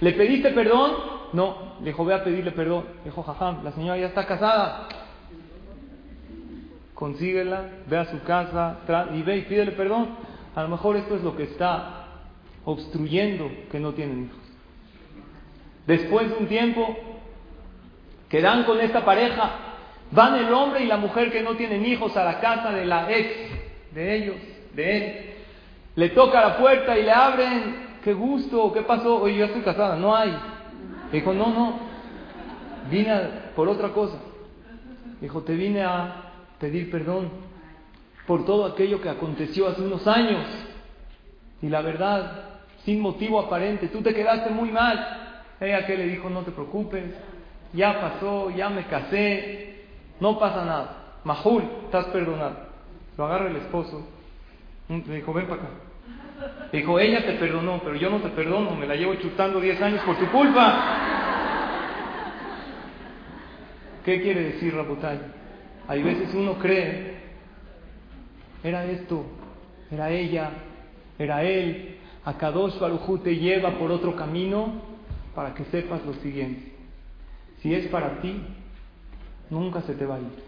¿Le 0.02 0.12
pediste 0.14 0.52
perdón? 0.52 0.92
No. 1.34 1.76
Le 1.80 1.88
dijo, 1.88 2.04
voy 2.04 2.14
a 2.14 2.24
pedirle 2.24 2.52
perdón. 2.52 2.86
Le 3.00 3.06
dijo, 3.06 3.24
jajam, 3.24 3.64
la 3.64 3.72
señora 3.72 3.98
ya 3.98 4.08
está 4.08 4.26
casada. 4.26 4.88
Consíguela, 6.94 7.70
ve 7.88 7.98
a 7.98 8.06
su 8.06 8.22
casa 8.24 8.78
y 9.14 9.22
ve 9.22 9.38
y 9.38 9.42
pídele 9.44 9.72
perdón. 9.72 10.10
A 10.56 10.64
lo 10.64 10.70
mejor 10.70 10.96
esto 10.96 11.16
es 11.16 11.24
lo 11.24 11.36
que 11.36 11.44
está 11.44 12.08
obstruyendo 12.64 13.50
que 13.72 13.80
no 13.80 13.94
tienen 13.94 14.26
hijos. 14.26 14.40
Después 15.86 16.30
de 16.30 16.36
un 16.38 16.48
tiempo, 16.48 16.98
quedan 18.30 18.64
con 18.64 18.80
esta 18.80 19.04
pareja. 19.04 19.52
Van 20.12 20.36
el 20.36 20.54
hombre 20.54 20.84
y 20.84 20.88
la 20.88 20.98
mujer 20.98 21.32
que 21.32 21.42
no 21.42 21.56
tienen 21.56 21.86
hijos 21.86 22.16
a 22.16 22.24
la 22.24 22.40
casa 22.40 22.72
de 22.72 22.86
la 22.86 23.12
ex 23.12 23.30
de 23.94 24.16
ellos, 24.16 24.36
de 24.74 24.98
él. 24.98 25.35
Le 25.96 26.10
toca 26.10 26.42
la 26.42 26.58
puerta 26.58 26.98
y 26.98 27.04
le 27.04 27.12
abren. 27.12 27.86
Qué 28.04 28.14
gusto, 28.14 28.72
¿qué 28.74 28.82
pasó? 28.82 29.22
Oye, 29.22 29.38
yo 29.38 29.46
estoy 29.46 29.62
casada, 29.62 29.96
no 29.96 30.16
hay. 30.16 30.38
Dijo, 31.12 31.34
no, 31.34 31.48
no, 31.48 31.80
vine 32.90 33.16
por 33.56 33.68
otra 33.68 33.90
cosa. 33.90 34.18
Dijo, 35.22 35.42
te 35.42 35.54
vine 35.56 35.84
a 35.84 36.32
pedir 36.60 36.92
perdón 36.92 37.30
por 38.28 38.46
todo 38.46 38.66
aquello 38.66 39.02
que 39.02 39.10
aconteció 39.10 39.68
hace 39.68 39.82
unos 39.82 40.06
años. 40.08 40.46
Y 41.62 41.70
la 41.70 41.82
verdad, 41.82 42.44
sin 42.84 43.00
motivo 43.00 43.40
aparente, 43.40 43.88
tú 43.88 44.02
te 44.02 44.14
quedaste 44.14 44.50
muy 44.50 44.72
mal. 44.72 45.34
Ella 45.60 45.86
que 45.86 45.98
le 45.98 46.06
dijo, 46.08 46.30
no 46.30 46.42
te 46.42 46.52
preocupes, 46.52 47.04
ya 47.74 48.00
pasó, 48.02 48.50
ya 48.52 48.70
me 48.70 48.86
casé, 48.86 49.86
no 50.20 50.38
pasa 50.38 50.66
nada. 50.66 50.98
Mahul, 51.24 51.64
estás 51.86 52.06
perdonado. 52.08 52.56
Lo 53.18 53.26
agarra 53.26 53.50
el 53.50 53.56
esposo. 53.56 54.06
Le 54.90 55.16
dijo, 55.16 55.34
ven 55.34 55.48
para 55.48 55.62
acá. 55.62 55.70
Dijo, 56.72 57.00
ella 57.00 57.26
te 57.26 57.34
perdonó, 57.34 57.82
pero 57.84 57.96
yo 57.96 58.10
no 58.10 58.20
te 58.20 58.30
perdono, 58.30 58.76
me 58.76 58.86
la 58.86 58.96
llevo 58.96 59.16
chutando 59.16 59.60
10 59.60 59.82
años 59.82 60.02
por 60.06 60.18
tu 60.18 60.28
culpa. 60.28 61.16
¿Qué 64.04 64.22
quiere 64.22 64.42
decir 64.52 64.76
Rabotay? 64.76 65.20
Hay 65.88 66.04
veces 66.04 66.34
uno 66.34 66.56
cree, 66.56 67.16
era 68.64 68.86
esto, 68.86 69.26
era 69.90 70.12
ella, 70.12 70.52
era 71.18 71.44
él. 71.44 71.98
A 72.24 72.38
Kadosh 72.38 72.80
Barujú 72.80 73.20
te 73.20 73.36
lleva 73.36 73.78
por 73.78 73.92
otro 73.92 74.16
camino 74.16 74.82
para 75.34 75.54
que 75.54 75.66
sepas 75.66 76.04
lo 76.06 76.14
siguiente. 76.16 76.74
Si 77.62 77.74
es 77.74 77.88
para 77.88 78.22
ti, 78.22 78.42
nunca 79.50 79.82
se 79.82 79.94
te 79.94 80.06
va 80.06 80.16
a 80.16 80.20
ir. 80.20 80.44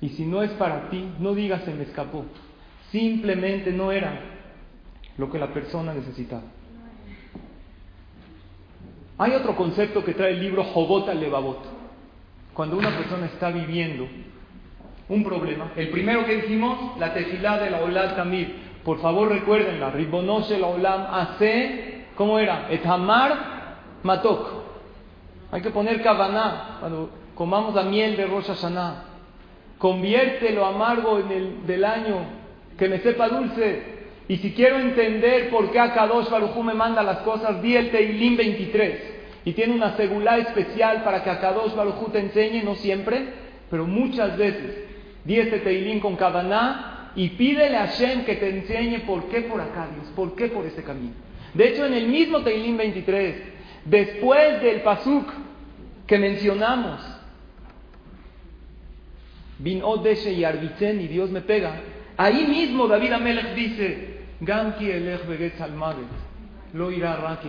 Y 0.00 0.10
si 0.10 0.24
no 0.24 0.42
es 0.42 0.50
para 0.52 0.90
ti, 0.90 1.08
no 1.18 1.34
digas 1.34 1.62
se 1.64 1.72
me 1.72 1.84
escapó. 1.84 2.24
Simplemente 2.90 3.72
no 3.72 3.92
era 3.92 4.20
lo 5.18 5.30
que 5.30 5.38
la 5.38 5.48
persona 5.48 5.92
necesitaba. 5.94 6.42
Hay 9.18 9.32
otro 9.32 9.56
concepto 9.56 10.04
que 10.04 10.12
trae 10.12 10.32
el 10.32 10.40
libro 10.40 10.62
Jobot 10.62 11.12
Levavot. 11.14 11.64
Cuando 12.52 12.76
una 12.76 12.90
persona 12.96 13.26
está 13.26 13.50
viviendo 13.50 14.06
un 15.08 15.24
problema, 15.24 15.72
el 15.76 15.88
primero 15.88 16.24
que 16.26 16.36
dijimos, 16.36 16.98
la 16.98 17.14
tefilá 17.14 17.58
de 17.58 17.70
la 17.70 17.80
Olam 17.80 18.14
Tamir. 18.14 18.66
Por 18.84 19.00
favor 19.00 19.28
recuérdenla, 19.28 19.90
Ribonoshe 19.90 20.58
la 20.58 20.66
Olam 20.68 21.06
hace, 21.14 22.06
¿cómo 22.14 22.38
era? 22.38 22.68
Etamar 22.70 23.76
Matok. 24.02 24.48
Hay 25.50 25.62
que 25.62 25.70
poner 25.70 26.02
Kavaná 26.02 26.76
cuando 26.80 27.10
comamos 27.34 27.74
la 27.74 27.82
miel 27.82 28.16
de 28.16 28.26
Rosh 28.26 28.48
Hashanah. 28.48 29.04
Convierte 29.78 30.52
lo 30.52 30.64
amargo 30.64 31.18
en 31.18 31.30
el 31.30 31.66
del 31.66 31.84
año, 31.84 32.16
que 32.78 32.88
me 32.88 33.00
sepa 33.00 33.28
dulce. 33.28 33.96
Y 34.28 34.38
si 34.38 34.52
quiero 34.52 34.78
entender 34.78 35.50
por 35.50 35.70
qué 35.70 35.78
Akadosh 35.78 36.28
Barujú 36.28 36.62
me 36.62 36.74
manda 36.74 37.02
las 37.02 37.18
cosas, 37.18 37.62
di 37.62 37.76
el 37.76 37.90
Teilim 37.90 38.36
23. 38.36 39.14
Y 39.44 39.52
tiene 39.52 39.74
una 39.74 39.96
segula 39.96 40.38
especial 40.38 41.02
para 41.04 41.22
que 41.22 41.30
Akadosh 41.30 41.74
Barujú 41.74 42.10
te 42.10 42.18
enseñe, 42.18 42.64
no 42.64 42.74
siempre, 42.74 43.24
pero 43.70 43.86
muchas 43.86 44.36
veces. 44.36 44.84
Di 45.24 45.38
este 45.38 45.58
Teilim 45.58 46.00
con 46.00 46.16
Kavaná 46.16 47.12
y 47.14 47.30
pídele 47.30 47.76
a 47.76 47.86
Hashem 47.86 48.24
que 48.24 48.36
te 48.36 48.48
enseñe 48.48 49.00
por 49.06 49.28
qué 49.28 49.42
por 49.42 49.60
acá, 49.60 49.88
Dios, 49.94 50.06
por 50.14 50.34
qué 50.34 50.48
por 50.48 50.66
ese 50.66 50.82
camino. 50.82 51.14
De 51.54 51.68
hecho, 51.68 51.86
en 51.86 51.94
el 51.94 52.08
mismo 52.08 52.42
Teilim 52.42 52.76
23, 52.76 53.36
después 53.84 54.60
del 54.60 54.82
Pasuk 54.82 55.26
que 56.06 56.18
mencionamos, 56.18 57.00
Bin 59.58 59.82
Odeshe 59.82 60.32
y 60.32 60.44
Arbitzen 60.44 61.00
y 61.00 61.08
Dios 61.08 61.30
me 61.30 61.40
pega. 61.40 61.80
Ahí 62.16 62.46
mismo 62.46 62.86
David 62.86 63.12
Amelech 63.12 63.54
dice, 63.54 64.20
Ganki 64.40 64.90
elech 64.90 65.20
lo 66.72 66.90
irá 66.90 67.16
raki 67.16 67.48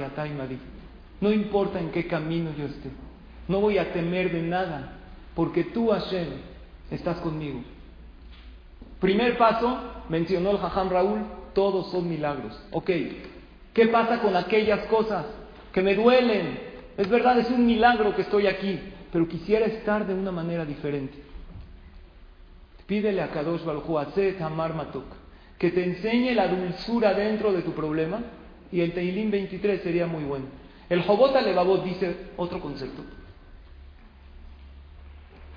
No 1.21 1.31
importa 1.31 1.79
en 1.79 1.91
qué 1.91 2.07
camino 2.07 2.51
yo 2.57 2.65
esté, 2.65 2.89
no 3.47 3.61
voy 3.61 3.77
a 3.77 3.93
temer 3.93 4.31
de 4.31 4.41
nada, 4.41 4.93
porque 5.35 5.63
tú 5.63 5.89
Hashem 5.91 6.27
estás 6.91 7.17
conmigo. 7.17 7.61
Primer 8.99 9.37
paso, 9.37 9.79
mencionó 10.09 10.51
el 10.51 10.57
Jajam 10.57 10.89
Raúl, 10.89 11.19
todos 11.53 11.91
son 11.91 12.09
milagros. 12.09 12.59
Ok, 12.71 12.89
¿qué 13.73 13.87
pasa 13.87 14.19
con 14.21 14.35
aquellas 14.35 14.85
cosas 14.87 15.25
que 15.71 15.81
me 15.81 15.95
duelen? 15.95 16.59
Es 16.97 17.07
verdad, 17.09 17.37
es 17.39 17.49
un 17.51 17.65
milagro 17.65 18.15
que 18.15 18.23
estoy 18.23 18.47
aquí, 18.47 18.79
pero 19.11 19.27
quisiera 19.27 19.65
estar 19.65 20.07
de 20.07 20.13
una 20.13 20.31
manera 20.31 20.65
diferente. 20.65 21.26
Pídele 22.87 23.21
a 23.21 23.29
Kadosh 23.29 23.63
Baruj 23.63 23.85
Amar 24.41 24.73
Matuk, 24.73 25.05
que 25.59 25.71
te 25.71 25.83
enseñe 25.83 26.33
la 26.33 26.47
dulzura 26.47 27.13
dentro 27.13 27.51
de 27.51 27.61
tu 27.61 27.73
problema 27.73 28.21
y 28.71 28.79
el 28.79 28.93
Teilim 28.93 29.29
23 29.29 29.81
sería 29.81 30.07
muy 30.07 30.23
bueno. 30.23 30.45
El 30.89 31.03
Jobot 31.03 31.35
Alevabot 31.35 31.83
dice 31.83 32.15
otro 32.37 32.61
concepto, 32.61 33.01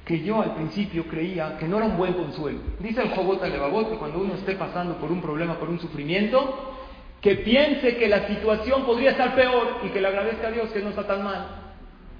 que 0.04 0.20
yo 0.24 0.42
al 0.42 0.56
principio 0.56 1.06
creía 1.06 1.56
que 1.56 1.68
no 1.68 1.76
era 1.76 1.86
un 1.86 1.96
buen 1.96 2.14
consuelo. 2.14 2.58
Dice 2.80 3.00
el 3.00 3.10
Jobot 3.10 3.40
Alevabot 3.42 3.90
que 3.90 3.96
cuando 3.96 4.18
uno 4.18 4.34
esté 4.34 4.56
pasando 4.56 4.96
por 4.96 5.12
un 5.12 5.22
problema, 5.22 5.54
por 5.54 5.68
un 5.68 5.78
sufrimiento, 5.78 6.74
que 7.20 7.36
piense 7.36 7.96
que 7.96 8.08
la 8.08 8.26
situación 8.26 8.84
podría 8.84 9.12
estar 9.12 9.36
peor 9.36 9.82
y 9.84 9.90
que 9.90 10.00
le 10.00 10.08
agradezca 10.08 10.48
a 10.48 10.50
Dios 10.50 10.70
que 10.72 10.80
no 10.80 10.88
está 10.88 11.06
tan 11.06 11.22
mal. 11.22 11.46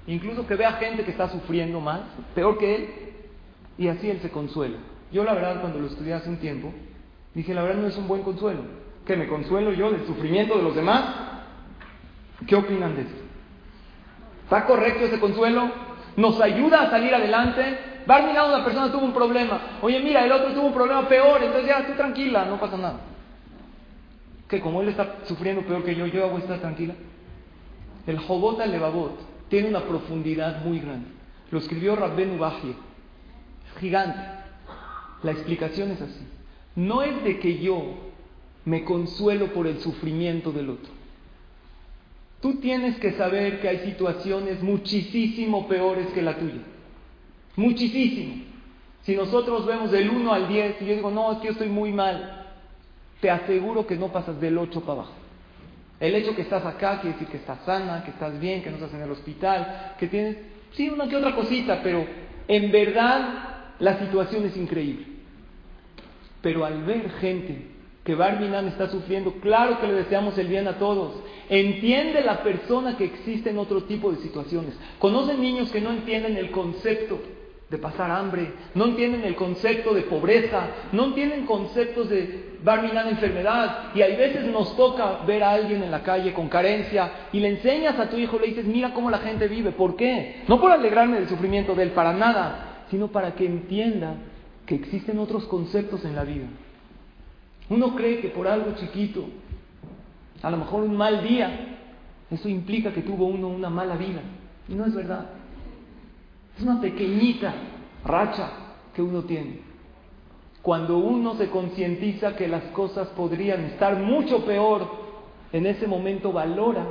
Incluso 0.07 0.47
que 0.47 0.55
vea 0.55 0.73
gente 0.73 1.03
que 1.03 1.11
está 1.11 1.27
sufriendo 1.27 1.81
más, 1.81 2.01
peor 2.33 2.57
que 2.57 2.75
él, 2.75 2.89
y 3.77 3.87
así 3.89 4.09
él 4.09 4.19
se 4.21 4.29
consuela. 4.29 4.77
Yo 5.11 5.23
la 5.23 5.33
verdad 5.33 5.59
cuando 5.59 5.79
lo 5.79 5.87
estudié 5.87 6.13
hace 6.13 6.29
un 6.29 6.37
tiempo, 6.37 6.73
dije, 7.33 7.53
la 7.53 7.63
verdad 7.63 7.81
no 7.81 7.87
es 7.87 7.97
un 7.97 8.07
buen 8.07 8.23
consuelo. 8.23 8.61
¿Que 9.05 9.15
me 9.15 9.27
consuelo 9.27 9.73
yo 9.73 9.91
del 9.91 10.05
sufrimiento 10.05 10.55
de 10.55 10.63
los 10.63 10.75
demás? 10.75 11.03
¿Qué 12.47 12.55
opinan 12.55 12.95
de 12.95 13.01
esto? 13.01 13.21
¿Está 14.43 14.65
correcto 14.65 15.05
ese 15.05 15.19
consuelo? 15.19 15.71
¿Nos 16.17 16.39
ayuda 16.41 16.83
a 16.83 16.89
salir 16.89 17.13
adelante? 17.13 17.77
Va 18.09 18.17
a 18.17 18.45
una 18.45 18.63
persona 18.63 18.91
tuvo 18.91 19.05
un 19.05 19.13
problema. 19.13 19.61
Oye, 19.81 19.99
mira, 19.99 20.25
el 20.25 20.31
otro 20.31 20.53
tuvo 20.53 20.67
un 20.67 20.73
problema 20.73 21.07
peor, 21.07 21.43
entonces 21.43 21.67
ya 21.67 21.79
estoy 21.79 21.95
tranquila, 21.95 22.45
no 22.45 22.59
pasa 22.59 22.77
nada. 22.77 22.99
Que 24.47 24.59
como 24.59 24.81
él 24.81 24.89
está 24.89 25.17
sufriendo 25.25 25.61
peor 25.61 25.83
que 25.83 25.95
yo, 25.95 26.05
yo 26.07 26.25
hago 26.25 26.37
estar 26.37 26.59
tranquila. 26.59 26.93
El 28.07 28.17
Jobot 28.17 28.59
al 28.59 28.71
Levavot 28.71 29.47
tiene 29.49 29.69
una 29.69 29.81
profundidad 29.81 30.63
muy 30.63 30.79
grande. 30.79 31.07
Lo 31.51 31.59
escribió 31.59 31.95
Rabben 31.95 32.31
Ubahie. 32.31 32.75
Gigante. 33.79 34.40
La 35.23 35.31
explicación 35.31 35.91
es 35.91 36.01
así. 36.01 36.25
No 36.75 37.01
es 37.03 37.23
de 37.23 37.39
que 37.39 37.59
yo 37.59 37.95
me 38.65 38.83
consuelo 38.83 39.53
por 39.53 39.67
el 39.67 39.79
sufrimiento 39.79 40.51
del 40.51 40.69
otro. 40.69 40.91
Tú 42.41 42.55
tienes 42.55 42.97
que 42.97 43.13
saber 43.13 43.61
que 43.61 43.69
hay 43.69 43.79
situaciones 43.79 44.63
muchísimo 44.63 45.67
peores 45.67 46.07
que 46.07 46.21
la 46.21 46.37
tuya. 46.37 46.61
Muchísimo. 47.55 48.43
Si 49.03 49.15
nosotros 49.15 49.65
vemos 49.65 49.91
del 49.91 50.09
1 50.09 50.33
al 50.33 50.47
10 50.47 50.81
y 50.81 50.85
yo 50.85 50.95
digo, 50.95 51.11
no, 51.11 51.31
es 51.33 51.37
que 51.39 51.45
yo 51.45 51.51
estoy 51.51 51.69
muy 51.69 51.91
mal, 51.91 52.47
te 53.19 53.29
aseguro 53.29 53.85
que 53.85 53.95
no 53.95 54.07
pasas 54.07 54.39
del 54.39 54.57
8 54.57 54.81
para 54.81 54.93
abajo. 54.93 55.13
El 55.99 56.15
hecho 56.15 56.35
que 56.35 56.41
estás 56.41 56.65
acá 56.65 56.99
quiere 56.99 57.13
decir 57.13 57.27
que 57.27 57.37
estás 57.37 57.59
sana, 57.63 58.03
que 58.03 58.09
estás 58.09 58.39
bien, 58.39 58.63
que 58.63 58.71
no 58.71 58.77
estás 58.77 58.93
en 58.95 59.03
el 59.03 59.11
hospital, 59.11 59.95
que 59.99 60.07
tienes, 60.07 60.37
sí, 60.73 60.89
una 60.89 61.07
que 61.07 61.15
otra 61.15 61.35
cosita, 61.35 61.81
pero 61.83 62.03
en 62.47 62.71
verdad 62.71 63.75
la 63.77 63.99
situación 63.99 64.45
es 64.45 64.57
increíble. 64.57 65.10
Pero 66.41 66.65
al 66.65 66.83
ver 66.83 67.09
gente 67.19 67.67
que 68.03 68.15
Barminan 68.15 68.67
está 68.67 68.89
sufriendo, 68.89 69.33
claro 69.41 69.79
que 69.79 69.87
le 69.87 69.93
deseamos 69.93 70.37
el 70.37 70.47
bien 70.47 70.67
a 70.67 70.77
todos. 70.77 71.13
Entiende 71.49 72.21
la 72.23 72.41
persona 72.43 72.97
que 72.97 73.05
existe 73.05 73.51
en 73.51 73.59
otro 73.59 73.83
tipo 73.83 74.11
de 74.11 74.17
situaciones. 74.17 74.73
Conocen 74.97 75.41
niños 75.41 75.71
que 75.71 75.81
no 75.81 75.91
entienden 75.91 76.37
el 76.37 76.51
concepto 76.51 77.19
de 77.69 77.77
pasar 77.77 78.11
hambre, 78.11 78.51
no 78.75 78.85
entienden 78.85 79.23
el 79.23 79.35
concepto 79.35 79.93
de 79.93 80.01
pobreza, 80.01 80.67
no 80.91 81.05
entienden 81.05 81.45
conceptos 81.45 82.09
de 82.09 82.51
barminan 82.63 83.07
enfermedad. 83.07 83.91
Y 83.95 84.01
hay 84.01 84.15
veces 84.15 84.45
nos 84.45 84.75
toca 84.75 85.19
ver 85.25 85.43
a 85.43 85.51
alguien 85.51 85.83
en 85.83 85.91
la 85.91 86.03
calle 86.03 86.33
con 86.33 86.49
carencia 86.49 87.11
y 87.31 87.39
le 87.39 87.49
enseñas 87.49 87.97
a 87.99 88.09
tu 88.09 88.17
hijo, 88.17 88.39
le 88.39 88.47
dices, 88.47 88.65
mira 88.65 88.93
cómo 88.93 89.09
la 89.09 89.19
gente 89.19 89.47
vive. 89.47 89.71
¿Por 89.71 89.95
qué? 89.95 90.43
No 90.47 90.59
por 90.59 90.71
alegrarme 90.71 91.19
del 91.19 91.29
sufrimiento 91.29 91.75
de 91.75 91.83
él, 91.83 91.91
para 91.91 92.13
nada, 92.13 92.85
sino 92.89 93.07
para 93.07 93.35
que 93.35 93.45
entienda 93.45 94.15
que 94.71 94.75
existen 94.75 95.19
otros 95.19 95.43
conceptos 95.47 96.05
en 96.05 96.15
la 96.15 96.23
vida. 96.23 96.45
Uno 97.69 97.93
cree 97.93 98.21
que 98.21 98.29
por 98.29 98.47
algo 98.47 98.71
chiquito, 98.75 99.25
a 100.41 100.49
lo 100.49 100.55
mejor 100.55 100.83
un 100.83 100.95
mal 100.95 101.27
día, 101.27 101.77
eso 102.29 102.47
implica 102.47 102.93
que 102.93 103.01
tuvo 103.01 103.25
uno 103.25 103.49
una 103.49 103.69
mala 103.69 103.97
vida. 103.97 104.21
Y 104.69 104.75
no 104.75 104.85
es 104.85 104.95
verdad. 104.95 105.25
Es 106.55 106.63
una 106.63 106.79
pequeñita 106.79 107.53
racha 108.05 108.49
que 108.95 109.01
uno 109.01 109.23
tiene. 109.23 109.59
Cuando 110.61 110.99
uno 110.99 111.35
se 111.35 111.49
concientiza 111.49 112.37
que 112.37 112.47
las 112.47 112.63
cosas 112.71 113.09
podrían 113.09 113.65
estar 113.65 113.97
mucho 113.97 114.45
peor, 114.45 114.87
en 115.51 115.65
ese 115.65 115.85
momento 115.85 116.31
valora 116.31 116.85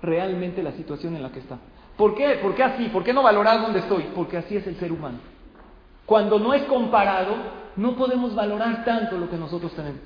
realmente 0.00 0.62
la 0.62 0.72
situación 0.72 1.16
en 1.16 1.22
la 1.22 1.32
que 1.32 1.40
está. 1.40 1.58
¿Por 1.98 2.14
qué? 2.14 2.38
¿Por 2.40 2.54
qué 2.54 2.62
así? 2.62 2.88
¿Por 2.88 3.04
qué 3.04 3.12
no 3.12 3.22
valorar 3.22 3.60
dónde 3.60 3.80
estoy? 3.80 4.04
Porque 4.14 4.38
así 4.38 4.56
es 4.56 4.66
el 4.66 4.76
ser 4.76 4.90
humano. 4.90 5.35
Cuando 6.06 6.38
no 6.38 6.54
es 6.54 6.62
comparado, 6.62 7.34
no 7.76 7.96
podemos 7.96 8.34
valorar 8.34 8.84
tanto 8.84 9.18
lo 9.18 9.28
que 9.28 9.36
nosotros 9.36 9.74
tenemos. 9.74 10.00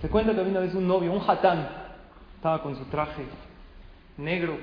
Te 0.00 0.08
cuento 0.08 0.32
que 0.32 0.40
había 0.40 0.52
una 0.52 0.60
vez 0.60 0.74
un 0.74 0.86
novio, 0.86 1.12
un 1.12 1.22
hatán, 1.28 1.68
estaba 2.36 2.62
con 2.62 2.76
su 2.76 2.84
traje 2.86 3.24
negro, 4.16 4.56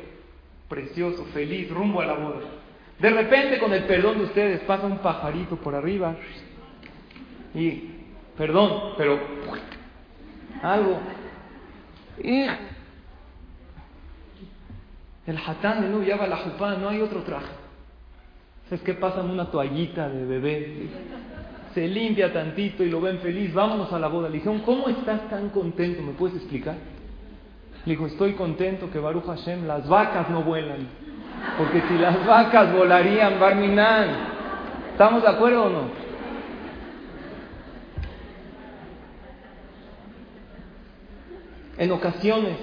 precioso, 0.67 1.25
feliz, 1.33 1.69
rumbo 1.69 2.01
a 2.01 2.05
la 2.05 2.13
boda. 2.13 2.41
De 2.99 3.09
repente, 3.09 3.59
con 3.59 3.73
el 3.73 3.83
perdón 3.83 4.19
de 4.19 4.23
ustedes, 4.25 4.61
pasa 4.61 4.85
un 4.85 4.97
pajarito 4.99 5.55
por 5.57 5.75
arriba 5.75 6.15
y, 7.53 7.91
perdón, 8.37 8.93
pero 8.97 9.19
algo. 10.61 10.99
Y 12.21 12.45
el 15.25 15.37
hatán 15.37 15.81
de 15.81 15.89
nuevo 15.89 16.03
lleva 16.03 16.27
la 16.27 16.37
jupá, 16.37 16.75
no 16.75 16.89
hay 16.89 17.01
otro 17.01 17.23
traje. 17.23 17.58
¿Sabes 18.69 18.83
qué 18.83 18.93
pasa? 18.93 19.21
Una 19.21 19.45
toallita 19.45 20.07
de 20.09 20.25
bebé. 20.25 20.89
Se 21.73 21.87
limpia 21.87 22.31
tantito 22.31 22.83
y 22.83 22.89
lo 22.91 23.01
ven 23.01 23.17
feliz. 23.17 23.51
Vámonos 23.51 23.91
a 23.91 23.97
la 23.97 24.07
boda. 24.07 24.29
Le 24.29 24.35
dijeron, 24.35 24.59
¿cómo 24.59 24.89
estás 24.89 25.27
tan 25.27 25.49
contento? 25.49 26.03
¿Me 26.03 26.11
puedes 26.11 26.35
explicar? 26.35 26.75
Le 27.85 27.93
dijo, 27.93 28.05
estoy 28.05 28.33
contento 28.33 28.91
que 28.91 28.99
Baruch 28.99 29.25
Hashem, 29.25 29.65
las 29.65 29.87
vacas 29.87 30.29
no 30.29 30.43
vuelan. 30.43 30.87
Porque 31.57 31.81
si 31.87 31.97
las 31.97 32.23
vacas 32.27 32.71
volarían, 32.71 33.39
Barminan. 33.39 34.09
¿Estamos 34.91 35.23
de 35.23 35.29
acuerdo 35.29 35.63
o 35.63 35.69
no? 35.69 35.81
En 41.79 41.91
ocasiones 41.91 42.57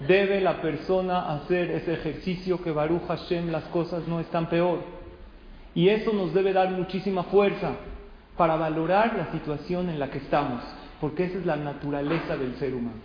debe 0.00 0.42
la 0.42 0.60
persona 0.60 1.32
hacer 1.32 1.70
ese 1.70 1.94
ejercicio 1.94 2.62
que 2.62 2.70
Baruch 2.70 3.06
Hashem 3.06 3.50
las 3.50 3.64
cosas 3.64 4.06
no 4.06 4.20
están 4.20 4.50
peor. 4.50 5.01
Y 5.74 5.88
eso 5.88 6.12
nos 6.12 6.34
debe 6.34 6.52
dar 6.52 6.70
muchísima 6.70 7.24
fuerza 7.24 7.72
para 8.36 8.56
valorar 8.56 9.14
la 9.16 9.32
situación 9.32 9.88
en 9.88 9.98
la 9.98 10.10
que 10.10 10.18
estamos, 10.18 10.62
porque 11.00 11.24
esa 11.24 11.38
es 11.38 11.46
la 11.46 11.56
naturaleza 11.56 12.36
del 12.36 12.54
ser 12.56 12.74
humano. 12.74 13.00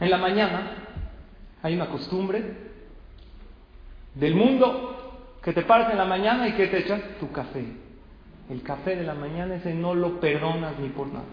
En 0.00 0.10
la 0.10 0.18
mañana 0.18 0.76
hay 1.62 1.74
una 1.74 1.88
costumbre 1.88 2.42
del 4.14 4.34
mundo 4.34 5.38
que 5.42 5.52
te 5.52 5.62
paras 5.62 5.90
en 5.90 5.98
la 5.98 6.04
mañana 6.04 6.48
y 6.48 6.52
que 6.52 6.68
te 6.68 6.78
echas 6.78 7.00
tu 7.18 7.30
café. 7.32 7.64
El 8.50 8.62
café 8.62 8.96
de 8.96 9.04
la 9.04 9.14
mañana 9.14 9.56
ese 9.56 9.74
no 9.74 9.94
lo 9.94 10.20
perdonas 10.20 10.78
ni 10.78 10.88
por 10.88 11.06
nada. 11.06 11.24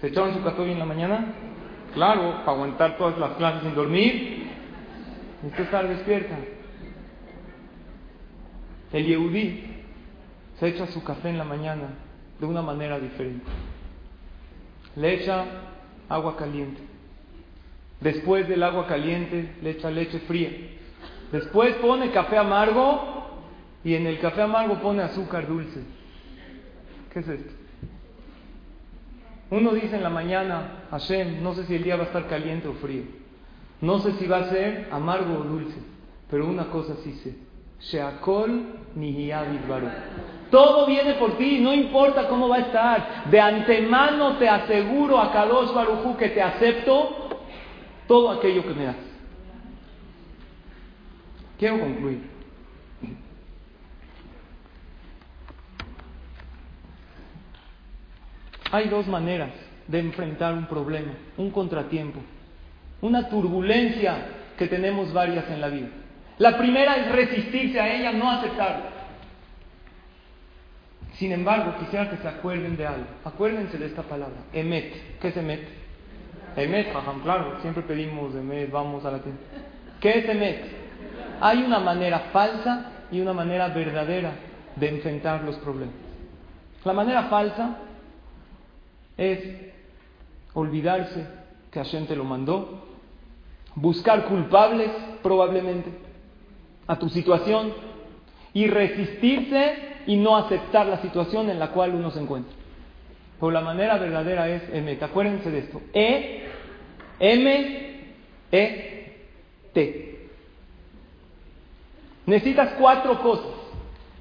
¿Se 0.00 0.08
echaron 0.08 0.34
su 0.34 0.42
café 0.42 0.62
hoy 0.62 0.72
en 0.72 0.78
la 0.78 0.84
mañana? 0.84 1.26
Claro, 1.94 2.40
para 2.44 2.52
aguantar 2.52 2.96
todas 2.96 3.18
las 3.18 3.32
clases 3.32 3.62
sin 3.62 3.74
dormir. 3.74 4.48
Usted 5.42 5.64
estar 5.64 5.88
despierta. 5.88 6.36
El 8.92 9.06
Yehudí 9.06 9.64
se 10.58 10.68
echa 10.68 10.86
su 10.88 11.02
café 11.02 11.30
en 11.30 11.38
la 11.38 11.44
mañana 11.44 11.88
de 12.38 12.46
una 12.46 12.62
manera 12.62 12.98
diferente. 12.98 13.44
Le 14.96 15.14
echa 15.14 15.44
agua 16.08 16.36
caliente. 16.36 16.80
Después 18.00 18.48
del 18.48 18.62
agua 18.62 18.86
caliente 18.86 19.54
le 19.62 19.70
echa 19.70 19.90
leche 19.90 20.20
fría. 20.20 20.50
Después 21.32 21.74
pone 21.76 22.10
café 22.10 22.38
amargo 22.38 23.40
y 23.82 23.94
en 23.94 24.06
el 24.06 24.20
café 24.20 24.42
amargo 24.42 24.80
pone 24.80 25.02
azúcar 25.02 25.46
dulce. 25.48 25.80
¿Qué 27.12 27.20
es 27.20 27.28
esto? 27.28 27.52
Uno 29.50 29.72
dice 29.72 29.96
en 29.96 30.02
la 30.02 30.10
mañana, 30.10 30.84
Hashem, 30.90 31.42
no 31.42 31.54
sé 31.54 31.64
si 31.66 31.74
el 31.74 31.84
día 31.84 31.96
va 31.96 32.04
a 32.04 32.06
estar 32.06 32.28
caliente 32.28 32.68
o 32.68 32.74
frío. 32.74 33.02
No 33.80 33.98
sé 34.00 34.12
si 34.12 34.26
va 34.26 34.38
a 34.38 34.50
ser 34.50 34.88
amargo 34.90 35.38
o 35.38 35.44
dulce. 35.44 35.78
Pero 36.30 36.46
una 36.46 36.70
cosa 36.70 36.96
sí 37.04 37.12
sé. 37.22 37.34
Sheakol 37.80 38.62
Todo 40.50 40.86
viene 40.86 41.14
por 41.14 41.36
ti, 41.36 41.58
no 41.60 41.74
importa 41.74 42.28
cómo 42.28 42.48
va 42.48 42.56
a 42.56 42.60
estar. 42.60 43.24
De 43.30 43.40
antemano 43.40 44.36
te 44.36 44.48
aseguro 44.48 45.18
a 45.18 45.32
Kadosh 45.32 46.16
que 46.16 46.28
te 46.30 46.42
acepto 46.42 47.24
todo 48.06 48.30
aquello 48.30 48.62
que 48.62 48.74
me 48.74 48.84
das. 48.84 48.96
Quiero 51.58 51.80
concluir. 51.80 52.34
Hay 58.70 58.88
dos 58.88 59.06
maneras 59.06 59.50
de 59.86 60.00
enfrentar 60.00 60.52
un 60.52 60.66
problema, 60.66 61.12
un 61.36 61.50
contratiempo, 61.50 62.20
una 63.00 63.28
turbulencia 63.28 64.16
que 64.58 64.66
tenemos 64.66 65.12
varias 65.12 65.48
en 65.48 65.60
la 65.60 65.68
vida. 65.68 65.88
La 66.38 66.58
primera 66.58 66.96
es 66.96 67.12
resistirse 67.12 67.80
a 67.80 67.94
ella, 67.94 68.12
no 68.12 68.30
aceptarla. 68.30 68.90
Sin 71.14 71.30
embargo, 71.30 71.74
quisiera 71.78 72.10
que 72.10 72.16
se 72.16 72.26
acuerden 72.26 72.76
de 72.76 72.86
algo. 72.86 73.06
Acuérdense 73.24 73.78
de 73.78 73.86
esta 73.86 74.02
palabra, 74.02 74.36
emet. 74.52 75.20
¿Qué 75.20 75.28
es 75.28 75.36
emet? 75.36 75.68
Emet, 76.56 76.92
claro, 77.22 77.60
siempre 77.60 77.82
pedimos 77.84 78.34
emet, 78.34 78.70
vamos 78.70 79.04
a 79.04 79.12
la 79.12 79.18
tienda. 79.18 79.40
¿Qué 80.00 80.18
es 80.18 80.28
emet? 80.28 80.64
Hay 81.40 81.62
una 81.62 81.78
manera 81.78 82.18
falsa 82.32 82.90
y 83.12 83.20
una 83.20 83.32
manera 83.32 83.68
verdadera 83.68 84.32
de 84.74 84.88
enfrentar 84.88 85.44
los 85.44 85.56
problemas. 85.56 85.94
La 86.84 86.92
manera 86.92 87.24
falsa 87.24 87.76
es 89.16 89.40
olvidarse 90.52 91.26
que 91.70 91.78
Hashem 91.78 92.06
te 92.06 92.16
lo 92.16 92.24
mandó, 92.24 92.86
buscar 93.76 94.24
culpables 94.24 94.90
probablemente 95.22 96.03
a 96.86 96.96
tu 96.96 97.08
situación 97.08 97.72
y 98.52 98.66
resistirse 98.66 99.94
y 100.06 100.16
no 100.16 100.36
aceptar 100.36 100.86
la 100.86 101.00
situación 101.00 101.50
en 101.50 101.58
la 101.58 101.70
cual 101.70 101.94
uno 101.94 102.10
se 102.10 102.20
encuentra. 102.20 102.52
Pero 103.38 103.50
la 103.50 103.60
manera 103.60 103.98
verdadera 103.98 104.48
es 104.48 104.62
M. 104.72 104.98
Acuérdense 105.00 105.50
de 105.50 105.58
esto. 105.58 105.80
E, 105.92 106.48
M, 107.18 108.04
E, 108.52 109.16
T. 109.72 110.28
Necesitas 112.26 112.74
cuatro 112.78 113.20
cosas 113.20 113.52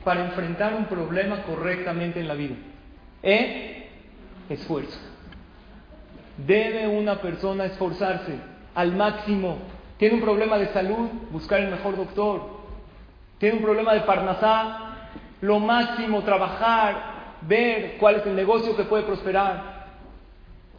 para 0.04 0.26
enfrentar 0.26 0.74
un 0.74 0.86
problema 0.86 1.44
correctamente 1.44 2.20
en 2.20 2.28
la 2.28 2.34
vida. 2.34 2.56
E, 3.22 3.88
esfuerzo. 4.50 5.00
Debe 6.46 6.88
una 6.88 7.22
persona 7.22 7.66
esforzarse 7.66 8.36
al 8.76 8.96
máximo. 8.96 9.60
Tiene 9.98 10.16
un 10.16 10.22
problema 10.22 10.58
de 10.58 10.68
salud, 10.74 11.10
buscar 11.32 11.60
el 11.60 11.72
mejor 11.72 11.96
doctor. 11.96 12.42
Tiene 13.38 13.58
un 13.58 13.64
problema 13.64 13.94
de 13.94 14.02
parnasá, 14.02 15.10
lo 15.42 15.60
máximo, 15.60 16.24
trabajar, 16.24 17.14
ver 17.42 17.98
cuál 18.00 18.16
es 18.16 18.26
el 18.26 18.36
negocio 18.36 18.76
que 18.76 18.84
puede 18.84 19.04
prosperar. 19.04 19.74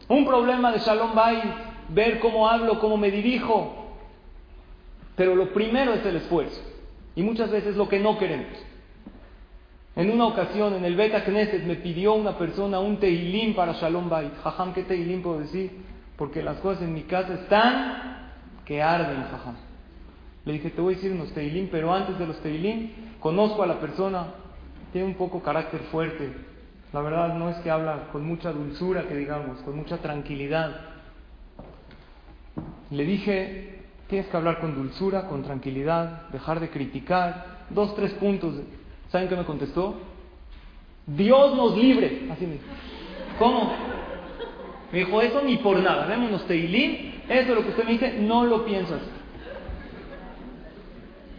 Un 0.07 0.25
problema 0.25 0.71
de 0.71 0.79
Shalom 0.79 1.15
Bay, 1.15 1.41
ver 1.89 2.19
cómo 2.19 2.47
hablo, 2.47 2.79
cómo 2.79 2.97
me 2.97 3.11
dirijo. 3.11 3.93
Pero 5.15 5.35
lo 5.35 5.53
primero 5.53 5.93
es 5.93 6.05
el 6.05 6.17
esfuerzo. 6.17 6.61
Y 7.15 7.23
muchas 7.23 7.49
veces 7.49 7.75
lo 7.75 7.87
que 7.87 7.99
no 7.99 8.17
queremos. 8.17 8.57
En 9.95 10.11
una 10.11 10.25
ocasión, 10.25 10.73
en 10.73 10.83
el 10.83 10.95
Beta 10.95 11.23
Knesset, 11.23 11.63
me 11.63 11.75
pidió 11.75 12.13
una 12.13 12.37
persona 12.37 12.79
un 12.79 12.97
teilín 12.97 13.55
para 13.55 13.73
Shalom 13.73 14.09
Bay. 14.09 14.29
Jajam, 14.43 14.73
¿qué 14.73 14.83
teilín 14.83 15.21
puedo 15.21 15.39
decir? 15.39 15.71
Porque 16.17 16.43
las 16.43 16.57
cosas 16.57 16.83
en 16.83 16.93
mi 16.93 17.03
casa 17.03 17.35
están 17.35 18.24
que 18.65 18.81
arden, 18.81 19.23
jajam. 19.23 19.55
Le 20.45 20.53
dije, 20.53 20.69
te 20.69 20.81
voy 20.81 20.93
a 20.93 20.97
decir 20.97 21.11
unos 21.11 21.33
teilín, 21.33 21.69
pero 21.71 21.93
antes 21.93 22.17
de 22.19 22.27
los 22.27 22.39
teilín, 22.41 22.93
conozco 23.19 23.63
a 23.63 23.67
la 23.67 23.79
persona, 23.79 24.27
tiene 24.91 25.07
un 25.07 25.15
poco 25.15 25.41
carácter 25.41 25.81
fuerte. 25.91 26.31
La 26.93 27.01
verdad 27.01 27.35
no 27.35 27.49
es 27.49 27.57
que 27.57 27.71
habla 27.71 28.07
con 28.11 28.25
mucha 28.25 28.51
dulzura, 28.51 29.07
que 29.07 29.15
digamos, 29.15 29.59
con 29.59 29.75
mucha 29.75 29.97
tranquilidad. 29.97 30.79
Le 32.91 33.03
dije, 33.03 33.79
tienes 34.07 34.27
que 34.27 34.37
hablar 34.37 34.59
con 34.59 34.75
dulzura, 34.75 35.27
con 35.27 35.43
tranquilidad, 35.43 36.29
dejar 36.29 36.59
de 36.59 36.69
criticar. 36.69 37.65
Dos, 37.69 37.95
tres 37.95 38.13
puntos. 38.13 38.55
¿Saben 39.09 39.27
qué 39.27 39.35
me 39.35 39.43
contestó? 39.43 39.95
Dios 41.07 41.55
nos 41.55 41.75
libre. 41.77 42.29
Así 42.31 42.45
me 42.45 42.53
dijo. 42.53 42.65
¿Cómo? 43.39 43.73
Me 44.91 44.99
dijo, 44.99 45.21
eso 45.21 45.41
ni 45.41 45.57
por 45.57 45.77
nada. 45.79 46.05
Vemos 46.05 46.29
unos 46.29 46.45
teilín, 46.45 47.14
eso 47.29 47.49
es 47.49 47.55
lo 47.55 47.63
que 47.63 47.69
usted 47.69 47.85
me 47.85 47.91
dice, 47.93 48.19
no 48.19 48.45
lo 48.45 48.65
piensas. 48.65 49.01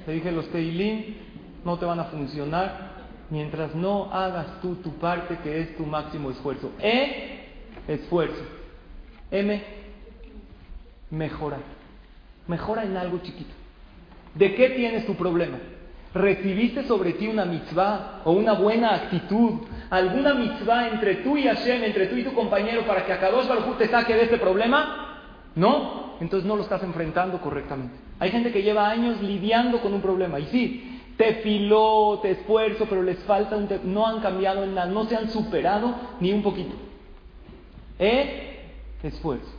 Le 0.06 0.12
dije, 0.14 0.32
los 0.32 0.48
teilín 0.48 1.16
no 1.64 1.78
te 1.78 1.84
van 1.84 2.00
a 2.00 2.04
funcionar 2.04 2.96
mientras 3.30 3.74
no 3.74 4.12
hagas 4.12 4.60
tú 4.62 4.76
tu 4.76 4.92
parte 4.98 5.38
que 5.42 5.60
es 5.60 5.76
tu 5.76 5.84
máximo 5.84 6.30
esfuerzo. 6.30 6.72
E, 6.78 7.40
esfuerzo. 7.88 8.42
M, 9.30 9.62
mejorar. 11.10 11.60
Mejora 12.46 12.84
en 12.84 12.96
algo 12.96 13.18
chiquito. 13.18 13.52
¿De 14.34 14.54
qué 14.54 14.70
tienes 14.70 15.06
tu 15.06 15.14
problema? 15.14 15.58
¿Recibiste 16.14 16.84
sobre 16.84 17.12
ti 17.14 17.26
una 17.26 17.44
mitzvah 17.44 18.22
o 18.24 18.32
una 18.32 18.52
buena 18.52 18.94
actitud? 18.94 19.60
¿Alguna 19.90 20.34
mitzvah 20.34 20.88
entre 20.88 21.16
tú 21.16 21.36
y 21.36 21.44
Hashem, 21.44 21.84
entre 21.84 22.06
tú 22.06 22.16
y 22.16 22.24
tu 22.24 22.32
compañero 22.32 22.86
para 22.86 23.04
que 23.04 23.12
Akadosh 23.12 23.48
Baruj 23.48 23.76
te 23.76 23.88
saque 23.88 24.14
de 24.14 24.22
este 24.22 24.38
problema? 24.38 25.05
¿No? 25.56 26.16
Entonces 26.20 26.46
no 26.46 26.54
lo 26.54 26.62
estás 26.62 26.82
enfrentando 26.82 27.40
correctamente. 27.40 27.96
Hay 28.20 28.30
gente 28.30 28.52
que 28.52 28.62
lleva 28.62 28.88
años 28.88 29.20
lidiando 29.20 29.80
con 29.80 29.92
un 29.92 30.00
problema. 30.00 30.38
Y 30.38 30.46
sí, 30.46 31.00
te 31.16 31.36
filó, 31.36 32.20
te 32.22 32.32
esfuerzo, 32.32 32.86
pero 32.88 33.02
les 33.02 33.18
falta 33.24 33.56
un... 33.56 33.68
no 33.84 34.06
han 34.06 34.20
cambiado 34.20 34.64
en 34.64 34.74
nada, 34.74 34.86
no 34.86 35.04
se 35.06 35.16
han 35.16 35.30
superado 35.30 35.94
ni 36.20 36.32
un 36.32 36.42
poquito. 36.42 36.74
E, 37.98 38.60
esfuerzo. 39.02 39.50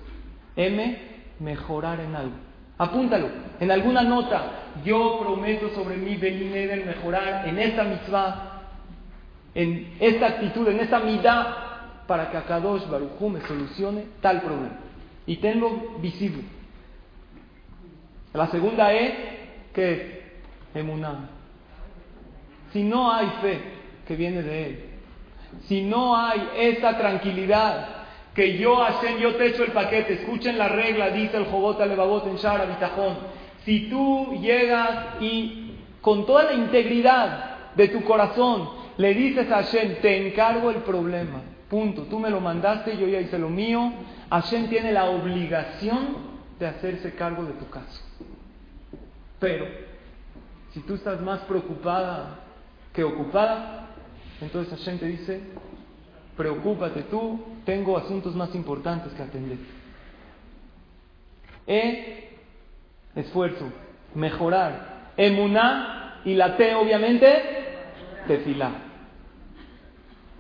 M, 0.56 0.98
mejorar 1.40 2.00
en 2.00 2.16
algo. 2.16 2.36
Apúntalo. 2.78 3.30
En 3.60 3.72
alguna 3.72 4.04
nota, 4.04 4.52
yo 4.86 5.20
prometo 5.20 5.70
sobre 5.70 5.98
mí 5.98 6.16
venir 6.16 6.86
mejorar 6.86 7.48
en 7.48 7.58
esta 7.58 7.84
mitzvah, 7.84 8.62
en 9.56 9.96
esta 10.00 10.28
actitud, 10.28 10.68
en 10.68 10.80
esta 10.80 11.00
mitad, 11.00 11.48
para 12.06 12.30
que 12.30 12.38
Akadosh 12.38 12.88
Baruj 12.88 13.20
me 13.32 13.42
solucione 13.42 14.04
tal 14.22 14.42
problema. 14.42 14.87
Y 15.28 15.38
tenlo 15.38 15.98
visible. 16.00 16.44
La 18.34 18.48
segunda 18.48 18.92
es 18.94 19.14
que 19.74 19.92
es 19.94 20.02
emuná. 20.74 21.30
Si 22.74 22.84
no 22.84 23.12
hay 23.12 23.28
fe 23.42 23.62
que 24.08 24.16
viene 24.16 24.42
de 24.42 24.66
Él, 24.66 24.86
si 25.68 25.82
no 25.82 26.16
hay 26.16 26.50
esa 26.58 26.98
tranquilidad 26.98 27.98
que 28.34 28.58
yo 28.58 28.84
hacen, 28.84 29.18
yo 29.18 29.36
te 29.36 29.48
echo 29.48 29.64
el 29.64 29.72
paquete, 29.72 30.14
escuchen 30.14 30.58
la 30.58 30.68
regla, 30.68 31.10
dice 31.10 31.38
el 31.38 31.46
Jobot 31.46 31.80
Levavot 31.80 32.28
en 32.28 32.36
Shara 32.36 32.66
Bitajón. 32.66 33.18
Si 33.66 33.90
tú 33.90 34.38
llegas 34.42 35.22
y 35.22 35.72
con 36.02 36.26
toda 36.26 36.44
la 36.44 36.54
integridad 36.54 37.74
de 37.76 37.88
tu 37.88 38.04
corazón 38.04 38.70
le 38.98 39.14
dices 39.14 39.52
a 39.52 39.64
Hashem, 39.64 39.96
te 40.02 40.28
encargo 40.28 40.70
el 40.70 40.78
problema, 40.78 41.42
punto, 41.70 42.04
tú 42.04 42.20
me 42.20 42.30
lo 42.30 42.40
mandaste, 42.40 42.98
yo 42.98 43.08
ya 43.08 43.20
hice 43.20 43.38
lo 43.38 43.50
mío, 43.50 43.92
Hashem 44.30 44.70
tiene 44.70 44.92
la 44.92 45.06
obligación 45.06 46.18
de 46.60 46.68
hacerse 46.68 47.14
cargo 47.16 47.44
de 47.44 47.54
tu 47.54 47.70
caso. 47.70 48.02
Pero, 49.40 49.66
si 50.74 50.80
tú 50.82 50.96
estás 50.96 51.22
más 51.22 51.42
preocupada 51.42 52.40
que 52.94 53.04
ocupada, 53.04 53.88
entonces 54.42 54.78
Hashem 54.78 54.98
te 54.98 55.06
dice, 55.08 55.42
preocúpate 56.36 57.04
tú, 57.04 57.44
tengo 57.66 57.98
asuntos 57.98 58.36
más 58.36 58.54
importantes 58.56 59.14
que 59.14 59.24
atender. 59.24 59.58
E, 61.66 62.38
esfuerzo, 63.16 63.66
mejorar. 64.16 65.12
Emuná 65.18 66.22
y 66.24 66.36
la 66.36 66.56
T, 66.56 66.76
obviamente, 66.76 67.28
tefilá. 68.28 68.87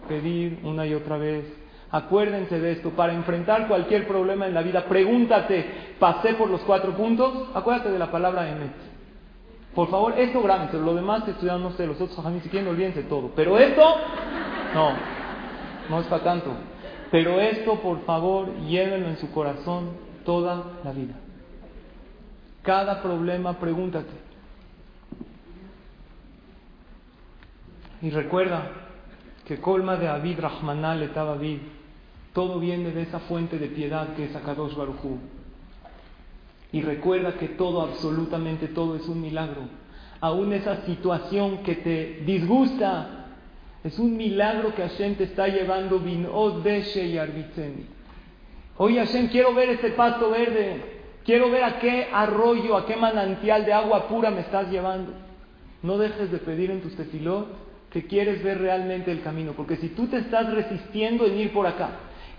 Pedir 0.07 0.59
una 0.63 0.85
y 0.85 0.93
otra 0.93 1.17
vez. 1.17 1.45
Acuérdense 1.89 2.59
de 2.59 2.73
esto, 2.73 2.89
para 2.91 3.13
enfrentar 3.13 3.67
cualquier 3.67 4.07
problema 4.07 4.45
en 4.45 4.53
la 4.53 4.61
vida, 4.61 4.85
pregúntate, 4.85 5.65
pasé 5.99 6.33
por 6.33 6.49
los 6.49 6.61
cuatro 6.61 6.91
puntos, 6.93 7.47
acuérdate 7.53 7.91
de 7.91 7.99
la 7.99 8.11
palabra 8.11 8.49
Emet. 8.49 8.73
Por 9.73 9.89
favor, 9.89 10.13
esto 10.17 10.41
grábense, 10.41 10.77
lo 10.77 10.93
demás 10.95 11.25
estudian, 11.27 11.61
no 11.61 11.71
sé, 11.71 11.87
los 11.87 12.01
otros 12.01 12.19
si 12.43 12.49
quieren, 12.49 12.67
olvídense 12.67 13.03
todo. 13.03 13.31
Pero 13.35 13.57
esto, 13.57 13.83
no, 14.73 14.91
no 15.89 15.99
es 16.01 16.07
para 16.07 16.23
tanto. 16.23 16.51
Pero 17.09 17.39
esto, 17.39 17.75
por 17.75 18.03
favor, 18.03 18.53
llévenlo 18.65 19.07
en 19.07 19.17
su 19.17 19.31
corazón 19.31 19.91
toda 20.25 20.63
la 20.83 20.91
vida. 20.91 21.13
Cada 22.63 23.01
problema, 23.01 23.53
pregúntate. 23.59 24.11
Y 28.01 28.09
recuerda 28.09 28.86
que 29.47 29.61
colma 29.61 29.95
de 29.95 30.09
Abid 30.09 30.39
Rahmanal 30.39 31.01
estaba 31.03 31.33
Abid. 31.33 31.59
Todo 32.33 32.59
viene 32.59 32.91
de 32.91 33.03
esa 33.03 33.19
fuente 33.19 33.57
de 33.57 33.67
piedad 33.67 34.13
que 34.13 34.25
es 34.25 34.35
Akadosh 34.35 34.75
Barujú. 34.75 35.19
Y 36.73 36.81
recuerda 36.81 37.37
que 37.37 37.47
todo, 37.47 37.81
absolutamente 37.81 38.67
todo, 38.67 38.97
es 38.97 39.07
un 39.07 39.21
milagro. 39.21 39.61
Aún 40.19 40.51
esa 40.51 40.85
situación 40.85 41.59
que 41.59 41.75
te 41.75 42.23
disgusta, 42.25 43.27
es 43.85 43.97
un 43.99 44.17
milagro 44.17 44.75
que 44.75 44.81
Hashem 44.81 45.15
te 45.15 45.23
está 45.23 45.47
llevando. 45.47 46.01
y 46.05 46.27
Oye 48.79 48.99
Hashem, 48.99 49.29
quiero 49.29 49.53
ver 49.53 49.69
ese 49.69 49.91
pasto 49.91 50.29
verde. 50.29 50.97
Quiero 51.23 51.49
ver 51.49 51.63
a 51.63 51.79
qué 51.79 52.09
arroyo, 52.11 52.75
a 52.75 52.85
qué 52.85 52.97
manantial 52.97 53.65
de 53.65 53.71
agua 53.71 54.09
pura 54.09 54.29
me 54.29 54.41
estás 54.41 54.69
llevando. 54.69 55.13
No 55.83 55.97
dejes 55.97 56.31
de 56.31 56.37
pedir 56.39 56.69
en 56.69 56.81
tus 56.81 56.97
tefilot 56.97 57.66
que 57.97 58.05
quieres 58.05 58.43
ver 58.43 58.59
realmente 58.59 59.11
el 59.11 59.23
camino. 59.23 59.53
Porque 59.53 59.77
si 59.77 59.89
tú 59.89 60.05
te 60.05 60.17
estás 60.17 60.53
resistiendo 60.53 61.25
en 61.25 61.35
ir 61.35 61.51
por 61.51 61.65
acá 61.65 61.89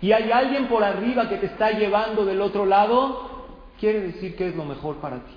y 0.00 0.12
hay 0.12 0.30
alguien 0.30 0.68
por 0.68 0.84
arriba 0.84 1.28
que 1.28 1.38
te 1.38 1.46
está 1.46 1.72
llevando 1.72 2.24
del 2.24 2.40
otro 2.40 2.64
lado, 2.64 3.48
quiere 3.80 4.00
decir 4.02 4.36
que 4.36 4.46
es 4.46 4.54
lo 4.54 4.64
mejor 4.64 4.98
para 4.98 5.16
ti. 5.16 5.32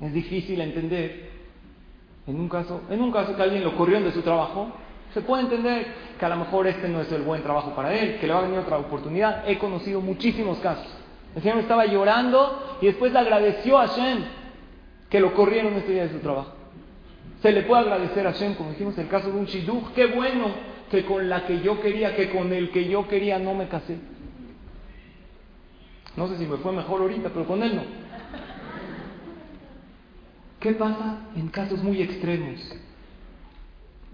Es 0.00 0.14
difícil 0.14 0.62
entender. 0.62 1.30
En 2.26 2.40
un 2.40 2.48
caso, 2.48 2.80
en 2.88 3.02
un 3.02 3.12
caso 3.12 3.36
que 3.36 3.42
alguien 3.42 3.62
lo 3.62 3.76
corrió 3.76 4.00
de 4.00 4.12
su 4.12 4.22
trabajo, 4.22 4.72
se 5.12 5.20
puede 5.20 5.42
entender 5.42 5.86
que 6.18 6.24
a 6.24 6.30
lo 6.30 6.36
mejor 6.36 6.66
este 6.66 6.88
no 6.88 7.02
es 7.02 7.12
el 7.12 7.20
buen 7.20 7.42
trabajo 7.42 7.74
para 7.74 7.92
él, 7.92 8.16
que 8.18 8.26
le 8.26 8.32
va 8.32 8.38
a 8.38 8.42
venir 8.44 8.60
otra 8.60 8.78
oportunidad. 8.78 9.46
He 9.46 9.58
conocido 9.58 10.00
muchísimos 10.00 10.56
casos. 10.60 10.88
El 11.36 11.42
Señor 11.42 11.58
estaba 11.58 11.84
llorando 11.84 12.78
y 12.80 12.86
después 12.86 13.12
le 13.12 13.18
agradeció 13.18 13.78
a 13.78 13.88
Hashem 13.88 14.24
que 15.10 15.20
lo 15.20 15.34
corrieron 15.34 15.74
este 15.74 15.92
día 15.92 16.04
de 16.04 16.12
su 16.12 16.20
trabajo. 16.20 16.61
Se 17.42 17.50
le 17.50 17.62
puede 17.62 17.82
agradecer 17.82 18.24
a 18.24 18.32
Hashem, 18.32 18.54
como 18.54 18.70
dijimos, 18.70 18.96
el 18.98 19.08
caso 19.08 19.32
de 19.32 19.38
un 19.38 19.46
shidduch. 19.46 19.92
Qué 19.94 20.06
bueno 20.06 20.46
que 20.90 21.04
con 21.04 21.28
la 21.28 21.44
que 21.44 21.60
yo 21.60 21.80
quería, 21.80 22.14
que 22.14 22.30
con 22.30 22.52
el 22.52 22.70
que 22.70 22.88
yo 22.88 23.08
quería 23.08 23.40
no 23.40 23.52
me 23.54 23.66
casé. 23.66 23.98
No 26.16 26.28
sé 26.28 26.38
si 26.38 26.46
me 26.46 26.58
fue 26.58 26.72
mejor 26.72 27.00
ahorita, 27.00 27.30
pero 27.30 27.46
con 27.46 27.62
él 27.64 27.74
no. 27.74 27.82
¿Qué 30.60 30.72
pasa 30.74 31.18
en 31.34 31.48
casos 31.48 31.82
muy 31.82 32.00
extremos? 32.00 32.60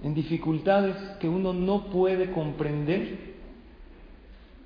En 0.02 0.14
dificultades 0.14 0.96
que 1.20 1.28
uno 1.28 1.52
no 1.52 1.86
puede 1.90 2.30
comprender 2.30 3.34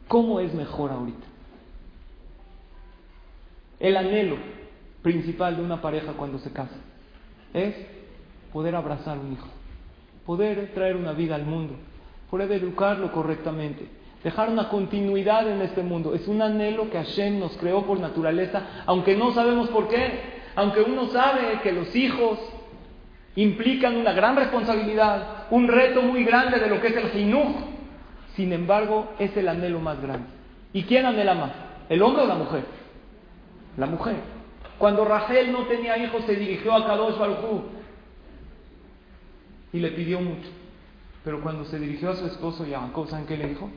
cómo 0.07 0.39
es 0.39 0.55
mejor 0.55 0.93
ahorita. 0.93 1.27
El 3.81 3.97
anhelo 3.97 4.37
principal 5.03 5.57
de 5.57 5.63
una 5.63 5.83
pareja 5.83 6.13
cuando 6.13 6.39
se 6.39 6.53
casa 6.53 6.77
es 7.55 7.75
poder 8.53 8.77
abrazar 8.77 9.19
un 9.19 9.33
hijo, 9.33 9.49
poder 10.27 10.73
traer 10.75 10.97
una 10.97 11.13
vida 11.13 11.35
al 11.35 11.45
mundo, 11.45 11.75
poder 12.31 12.53
educarlo 12.53 13.11
correctamente, 13.13 13.89
dejar 14.23 14.51
una 14.51 14.69
continuidad 14.69 15.49
en 15.49 15.63
este 15.63 15.83
mundo. 15.83 16.15
Es 16.15 16.29
un 16.29 16.43
anhelo 16.43 16.91
que 16.91 16.99
Hashem 16.99 17.39
nos 17.39 17.57
creó 17.57 17.85
por 17.85 17.99
naturaleza, 17.99 18.63
aunque 18.87 19.17
no 19.17 19.33
sabemos 19.33 19.69
por 19.69 19.89
qué, 19.89 20.43
aunque 20.55 20.83
uno 20.83 21.07
sabe 21.07 21.61
que 21.63 21.73
los 21.73 21.95
hijos 21.97 22.39
implican 23.35 23.97
una 23.97 24.13
gran 24.13 24.37
responsabilidad, 24.37 25.47
un 25.51 25.67
reto 25.69 26.03
muy 26.03 26.25
grande 26.25 26.59
de 26.59 26.69
lo 26.69 26.81
que 26.81 26.89
es 26.89 26.97
el 26.97 27.11
jinuj. 27.11 27.55
Sin 28.37 28.53
embargo, 28.53 29.13
es 29.19 29.37
el 29.37 29.49
anhelo 29.49 29.81
más 29.81 30.01
grande. 30.01 30.27
¿Y 30.73 30.85
quién 30.85 31.05
anhela 31.05 31.35
más? 31.35 31.51
¿El 31.89 32.03
hombre 32.03 32.23
o 32.23 32.27
la 32.27 32.35
mujer? 32.35 32.65
La 33.77 33.87
mujer. 33.87 34.17
Cuando 34.79 35.05
Rachel 35.05 35.53
no 35.53 35.67
tenía 35.67 35.99
hijos, 35.99 36.25
se 36.25 36.35
dirigió 36.35 36.73
a 36.73 36.87
Kadosh 36.87 37.19
Baruj 37.19 37.63
y 39.73 39.81
le 39.81 39.91
pidió 39.93 40.21
mucho. 40.21 40.49
Pero 41.25 41.41
cuando 41.41 41.65
se 41.65 41.79
dirigió 41.79 42.11
a 42.11 42.17
su 42.17 42.27
esposo 42.27 42.67
Jacob, 42.69 43.09
¿saben 43.09 43.27
qué 43.27 43.37
le 43.37 43.49
dijo? 43.49 43.71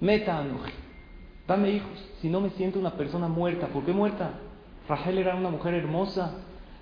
Meta 0.00 0.44
Dame 1.46 1.70
hijos, 1.70 2.10
si 2.20 2.28
no 2.28 2.40
me 2.40 2.50
siento 2.50 2.78
una 2.78 2.92
persona 2.92 3.28
muerta. 3.28 3.66
¿Por 3.66 3.84
qué 3.84 3.92
muerta? 3.92 4.30
Rachel 4.88 5.18
era 5.18 5.34
una 5.34 5.50
mujer 5.50 5.74
hermosa, 5.74 6.32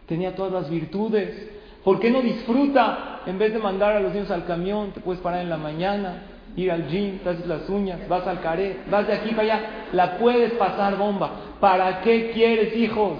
tenía 0.06 0.34
todas 0.34 0.52
las 0.52 0.70
virtudes. 0.70 1.50
¿Por 1.84 1.98
qué 1.98 2.10
no 2.10 2.22
disfruta? 2.22 3.20
En 3.26 3.38
vez 3.38 3.52
de 3.52 3.58
mandar 3.58 3.96
a 3.96 4.00
los 4.00 4.12
niños 4.12 4.30
al 4.30 4.46
camión, 4.46 4.92
te 4.92 5.00
puedes 5.00 5.20
parar 5.20 5.40
en 5.40 5.50
la 5.50 5.56
mañana, 5.56 6.22
ir 6.56 6.70
al 6.70 6.88
gym, 6.88 7.18
te 7.18 7.30
haces 7.30 7.46
las 7.46 7.68
uñas, 7.68 8.08
vas 8.08 8.26
al 8.26 8.40
caré, 8.40 8.80
vas 8.88 9.06
de 9.06 9.14
aquí 9.14 9.30
para 9.30 9.42
allá, 9.42 9.70
la 9.92 10.18
puedes 10.18 10.52
pasar 10.52 10.96
bomba. 10.96 11.30
¿Para 11.60 12.02
qué 12.02 12.30
quieres 12.32 12.76
hijos? 12.76 13.18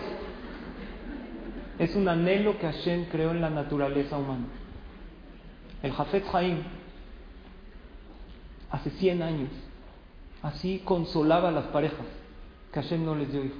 Es 1.83 1.97
un 1.97 2.09
anhelo 2.09 2.59
que 2.59 2.66
Hashem 2.66 3.07
creó 3.07 3.33
en 3.33 3.40
la 3.40 3.51
naturaleza 3.51 4.16
humana. 4.16 4.47
El 5.83 5.92
Jafet 5.92 6.25
Haim, 6.33 6.59
hace 8.71 8.90
100 8.90 9.23
años, 9.23 9.51
así 10.42 10.81
consolaba 10.85 11.49
a 11.49 11.53
las 11.53 11.66
parejas 11.66 12.07
que 12.73 12.81
Hashem 12.81 13.05
no 13.05 13.16
les 13.16 13.33
dio 13.33 13.45
hijos. 13.45 13.59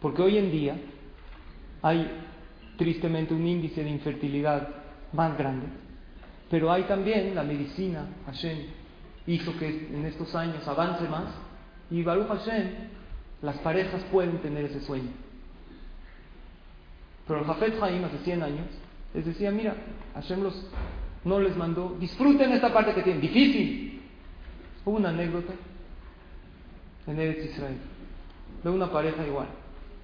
Porque 0.00 0.22
hoy 0.22 0.38
en 0.38 0.50
día 0.50 0.76
hay 1.82 2.10
tristemente 2.78 3.34
un 3.34 3.46
índice 3.46 3.84
de 3.84 3.90
infertilidad 3.90 4.68
más 5.12 5.36
grande 5.36 5.66
pero 6.50 6.70
hay 6.70 6.84
también 6.84 7.34
la 7.34 7.42
medicina, 7.42 8.06
Hashem 8.26 8.58
hizo 9.26 9.56
que 9.58 9.66
en 9.66 10.06
estos 10.06 10.34
años 10.34 10.66
avance 10.68 11.08
más 11.08 11.34
y 11.90 12.02
Baruch 12.02 12.28
Hashem, 12.28 12.70
las 13.42 13.58
parejas 13.58 14.02
pueden 14.12 14.38
tener 14.38 14.66
ese 14.66 14.80
sueño. 14.80 15.10
Pero 17.26 17.40
el 17.40 17.46
Jafet 17.46 17.82
Haim 17.82 18.04
hace 18.04 18.18
100 18.18 18.42
años 18.42 18.66
les 19.14 19.24
decía, 19.24 19.50
mira, 19.50 19.74
Hashem 20.14 20.42
no 21.24 21.40
les 21.40 21.56
mandó, 21.56 21.96
disfruten 21.98 22.52
esta 22.52 22.72
parte 22.72 22.94
que 22.94 23.02
tienen, 23.02 23.20
difícil. 23.20 24.00
Hubo 24.84 24.96
una 24.96 25.08
anécdota 25.08 25.52
en 27.06 27.18
Eretz 27.18 27.50
Israel 27.52 27.78
de 28.62 28.70
una 28.70 28.90
pareja 28.90 29.26
igual, 29.26 29.48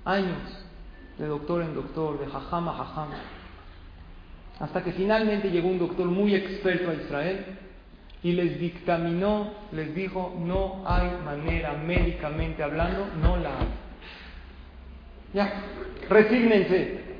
años 0.04 0.38
de 1.18 1.26
doctor 1.26 1.62
en 1.62 1.74
doctor, 1.74 2.18
de 2.18 2.26
jajam 2.26 2.68
a 2.68 2.72
jajam 2.74 3.08
hasta 4.62 4.84
que 4.84 4.92
finalmente 4.92 5.50
llegó 5.50 5.68
un 5.68 5.78
doctor 5.78 6.06
muy 6.06 6.34
experto 6.34 6.90
a 6.90 6.94
Israel 6.94 7.44
y 8.22 8.32
les 8.32 8.60
dictaminó, 8.60 9.52
les 9.72 9.92
dijo, 9.94 10.36
no 10.38 10.84
hay 10.86 11.10
manera 11.24 11.72
médicamente 11.72 12.62
hablando, 12.62 13.08
no 13.20 13.36
la 13.38 13.58
hay. 13.58 13.66
Ya, 15.34 15.64
resígnense. 16.08 17.11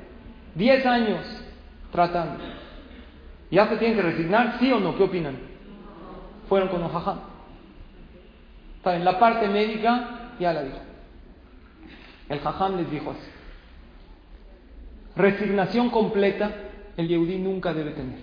Diez 0.55 0.85
años 0.85 1.25
tratando. 1.91 2.43
¿Ya 3.49 3.67
se 3.67 3.77
tienen 3.77 3.97
que 3.97 4.03
resignar? 4.03 4.57
¿Sí 4.59 4.71
o 4.71 4.79
no? 4.79 4.95
¿Qué 4.97 5.03
opinan? 5.03 5.37
Fueron 6.49 6.69
con 6.69 6.83
Ojajá. 6.83 7.17
En 8.85 9.05
la 9.05 9.19
parte 9.19 9.47
médica 9.47 10.33
ya 10.39 10.53
la 10.53 10.63
dijo. 10.63 10.79
El 12.29 12.39
jajam 12.39 12.77
les 12.77 12.89
dijo 12.91 13.11
así. 13.11 13.29
Resignación 15.15 15.89
completa 15.89 16.51
el 16.97 17.07
Yehudí 17.07 17.37
nunca 17.37 17.73
debe 17.73 17.91
tener. 17.91 18.19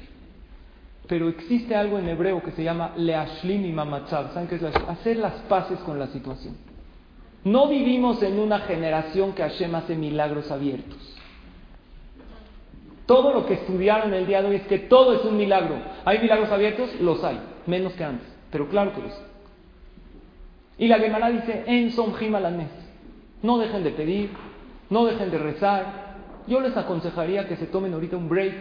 Pero 1.07 1.29
existe 1.29 1.75
algo 1.75 1.99
en 1.99 2.09
hebreo 2.09 2.43
que 2.43 2.53
se 2.53 2.63
llama 2.63 2.93
leashlim 2.97 3.65
y 3.65 3.73
mamatzav. 3.73 4.33
¿Saben 4.33 4.49
qué 4.49 4.57
es 4.57 4.63
Hacer 4.63 5.17
las 5.17 5.35
paces 5.49 5.79
con 5.81 5.99
la 5.99 6.09
situación. 6.09 6.57
No 7.45 7.69
vivimos 7.69 8.23
en 8.23 8.39
una 8.39 8.61
generación 8.61 9.33
que 9.33 9.43
Hashem 9.43 9.75
hace 9.75 9.97
milagros 9.97 10.51
abiertos. 10.51 11.17
Todo 13.11 13.33
lo 13.33 13.45
que 13.45 13.55
estudiaron 13.55 14.15
el 14.15 14.25
día 14.25 14.41
de 14.41 14.51
hoy 14.51 14.55
es 14.55 14.67
que 14.69 14.79
todo 14.79 15.15
es 15.15 15.25
un 15.25 15.37
milagro. 15.37 15.75
¿Hay 16.05 16.21
milagros 16.21 16.49
abiertos? 16.53 16.95
Los 17.01 17.25
hay, 17.25 17.41
menos 17.67 17.93
que 17.95 18.05
antes, 18.05 18.29
pero 18.53 18.69
claro 18.69 18.95
que 18.95 19.01
los 19.01 19.11
hay. 19.11 19.27
Y 20.79 20.87
la 20.87 21.01
Gemara 21.01 21.29
dice, 21.29 21.65
en 21.67 21.91
son 21.91 22.15
No 23.43 23.59
dejen 23.59 23.83
de 23.83 23.91
pedir, 23.91 24.31
no 24.91 25.07
dejen 25.07 25.29
de 25.29 25.39
rezar, 25.39 26.19
yo 26.47 26.61
les 26.61 26.77
aconsejaría 26.77 27.49
que 27.49 27.57
se 27.57 27.67
tomen 27.67 27.95
ahorita 27.95 28.17
un 28.17 28.29
break 28.29 28.55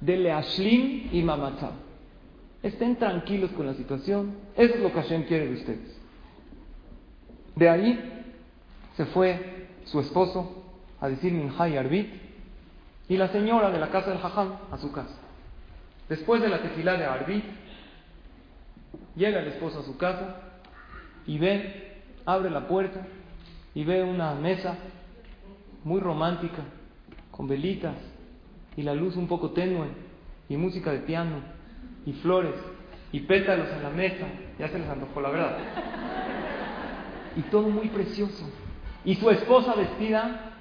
de 0.00 0.16
Leashlim 0.16 1.10
y 1.12 1.22
Mamatzab. 1.22 1.70
Estén 2.64 2.96
tranquilos 2.96 3.52
con 3.52 3.66
la 3.66 3.74
situación. 3.74 4.38
Eso 4.56 4.74
es 4.74 4.80
lo 4.80 4.88
que 4.88 5.00
Hashem 5.00 5.22
quiere 5.26 5.46
de 5.46 5.54
ustedes. 5.54 6.00
De 7.54 7.68
ahí 7.68 8.24
se 8.96 9.04
fue 9.04 9.68
su 9.84 10.00
esposo 10.00 10.64
a 11.00 11.08
decir 11.08 11.32
Minhay 11.32 11.76
Arbit 11.76 12.31
y 13.12 13.18
la 13.18 13.28
señora 13.28 13.70
de 13.70 13.78
la 13.78 13.90
casa 13.90 14.08
del 14.08 14.20
Jajam 14.20 14.54
a 14.70 14.78
su 14.78 14.90
casa. 14.90 15.14
Después 16.08 16.40
de 16.40 16.48
la 16.48 16.62
tefilá 16.62 16.96
de 16.96 17.04
Arbit, 17.04 17.44
llega 19.14 19.40
el 19.40 19.48
esposo 19.48 19.80
a 19.80 19.82
su 19.82 19.98
casa 19.98 20.36
y 21.26 21.36
ve, 21.36 22.00
abre 22.24 22.48
la 22.48 22.66
puerta 22.66 23.06
y 23.74 23.84
ve 23.84 24.02
una 24.02 24.34
mesa 24.34 24.78
muy 25.84 26.00
romántica 26.00 26.62
con 27.30 27.46
velitas 27.46 27.96
y 28.78 28.82
la 28.82 28.94
luz 28.94 29.14
un 29.16 29.28
poco 29.28 29.50
tenue 29.50 29.88
y 30.48 30.56
música 30.56 30.90
de 30.90 31.00
piano 31.00 31.36
y 32.06 32.14
flores 32.14 32.54
y 33.12 33.20
pétalos 33.20 33.68
en 33.72 33.82
la 33.82 33.90
mesa, 33.90 34.26
ya 34.58 34.68
se 34.68 34.78
les 34.78 34.88
antojó 34.88 35.20
la 35.20 35.28
verdad. 35.28 35.58
Y 37.36 37.42
todo 37.42 37.68
muy 37.68 37.90
precioso. 37.90 38.48
Y 39.04 39.16
su 39.16 39.28
esposa 39.28 39.74
vestida 39.74 40.54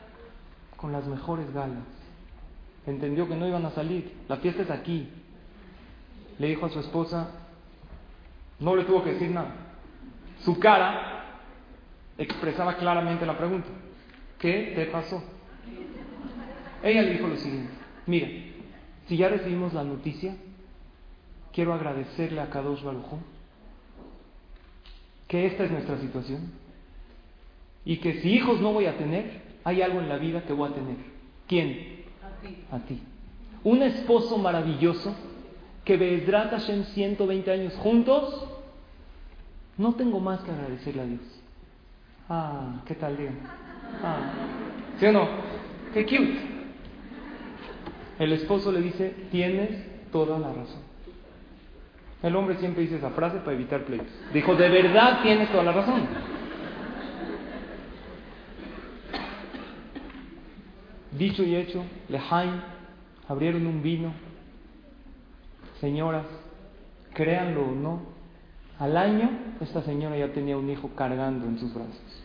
con 0.76 0.92
las 0.92 1.08
mejores 1.08 1.50
galas. 1.54 2.01
Entendió 2.86 3.28
que 3.28 3.36
no 3.36 3.48
iban 3.48 3.66
a 3.66 3.72
salir, 3.72 4.12
la 4.28 4.38
fiesta 4.38 4.64
es 4.64 4.72
aquí. 4.72 5.08
Le 6.40 6.48
dijo 6.48 6.66
a 6.66 6.70
su 6.70 6.80
esposa, 6.80 7.30
no 8.60 8.76
le 8.76 8.86
tuvo 8.86 9.04
que 9.04 9.14
decir 9.14 9.30
nada. 9.30 9.54
Su 10.44 10.60
cara 10.60 11.26
expresaba 12.18 12.78
claramente 12.78 13.26
la 13.26 13.38
pregunta, 13.38 13.68
¿qué 14.40 14.74
te 14.76 14.86
pasó? 14.88 15.24
Ella 16.84 17.04
le 17.04 17.14
dijo 17.14 17.28
lo 17.28 17.38
siguiente, 17.38 17.72
mira, 18.08 18.28
si 19.08 19.18
ya 19.18 19.30
recibimos 19.30 19.74
la 19.74 19.84
noticia, 19.84 20.36
quiero 21.54 21.74
agradecerle 21.74 22.42
a 22.42 22.50
Kadosh 22.50 22.84
Baruj 22.84 23.20
que 25.28 25.46
esta 25.46 25.64
es 25.64 25.72
nuestra 25.72 25.98
situación 26.00 26.52
y 27.86 27.98
que 27.98 28.22
si 28.22 28.34
hijos 28.34 28.60
no 28.60 28.74
voy 28.74 28.86
a 28.86 28.98
tener, 28.98 29.42
hay 29.64 29.82
algo 29.82 30.00
en 30.00 30.10
la 30.10 30.18
vida 30.18 30.44
que 30.44 30.54
voy 30.54 30.70
a 30.70 30.74
tener. 30.74 30.98
¿Quién? 31.48 31.91
A 32.72 32.80
ti. 32.80 33.02
Un 33.64 33.84
esposo 33.84 34.38
maravilloso 34.38 35.14
que 35.86 35.98
Be'ezrat 35.98 36.52
Hashem 36.52 36.84
120 36.86 37.52
años 37.52 37.74
juntos, 37.78 38.48
no 39.78 39.94
tengo 39.94 40.20
más 40.20 40.42
que 40.42 40.52
agradecerle 40.52 41.02
a 41.02 41.06
Dios. 41.06 41.42
Ah, 42.30 42.82
¿qué 42.86 42.96
tal 42.96 43.18
día? 43.18 43.32
Ah, 44.04 44.32
¿sí 45.00 45.06
o 45.06 45.12
no? 45.12 45.28
Qué 45.94 46.06
cute. 46.06 46.40
El 48.20 48.34
esposo 48.34 48.72
le 48.72 48.82
dice, 48.82 49.16
tienes 49.32 49.70
toda 50.12 50.38
la 50.38 50.50
razón. 50.54 50.82
El 52.22 52.36
hombre 52.36 52.58
siempre 52.58 52.84
dice 52.84 52.98
esa 52.98 53.10
frase 53.10 53.40
para 53.40 53.54
evitar 53.54 53.84
pleitos. 53.84 54.14
Dijo, 54.32 54.56
de 54.56 54.70
verdad 54.70 55.22
tienes 55.24 55.50
toda 55.52 55.64
la 55.64 55.72
razón. 55.72 56.08
Dicho 61.12 61.44
y 61.44 61.56
hecho, 61.56 61.84
Lejaim 62.10 62.62
abrieron 63.28 63.68
un 63.68 63.82
vino. 63.82 64.14
Señoras, 65.80 66.26
créanlo 67.14 67.64
o 67.64 67.72
no, 67.72 68.02
al 68.80 68.98
año 68.98 69.30
esta 69.60 69.82
señora 69.82 70.18
ya 70.18 70.30
tenía 70.30 70.58
un 70.58 70.70
hijo 70.70 70.92
cargando 70.96 71.46
en 71.46 71.60
sus 71.60 71.74
brazos. 71.74 72.24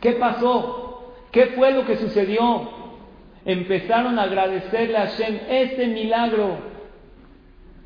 ¿Qué 0.00 0.12
pasó? 0.12 1.14
¿Qué 1.32 1.46
fue 1.48 1.72
lo 1.72 1.84
que 1.86 1.96
sucedió? 1.96 2.78
empezaron 3.48 4.18
a 4.18 4.24
agradecerle 4.24 4.98
a 4.98 5.06
Hashem 5.06 5.38
ese 5.48 5.86
milagro. 5.86 6.58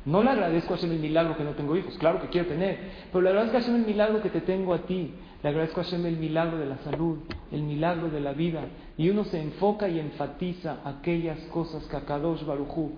No 0.05 0.21
le 0.21 0.31
agradezco 0.31 0.73
a 0.73 0.77
el 0.77 0.99
milagro 0.99 1.37
que 1.37 1.43
no 1.43 1.51
tengo 1.51 1.77
hijos, 1.77 1.97
claro 1.97 2.21
que 2.21 2.27
quiero 2.27 2.47
tener, 2.49 2.77
pero 3.11 3.21
le 3.21 3.29
agradezco 3.29 3.57
a 3.57 3.75
el 3.75 3.85
milagro 3.85 4.21
que 4.21 4.29
te 4.29 4.41
tengo 4.41 4.73
a 4.73 4.79
ti, 4.79 5.13
le 5.41 5.49
agradezco 5.49 5.79
a 5.79 5.83
el 5.83 6.17
milagro 6.17 6.57
de 6.57 6.65
la 6.65 6.77
salud, 6.79 7.19
el 7.51 7.63
milagro 7.63 8.09
de 8.09 8.19
la 8.19 8.33
vida, 8.33 8.65
y 8.97 9.09
uno 9.09 9.23
se 9.23 9.41
enfoca 9.41 9.87
y 9.87 9.99
enfatiza 9.99 10.79
aquellas 10.83 11.39
cosas 11.45 11.85
que 11.85 11.95
a 11.95 12.01
Kadosh 12.01 12.45
Barujú 12.45 12.91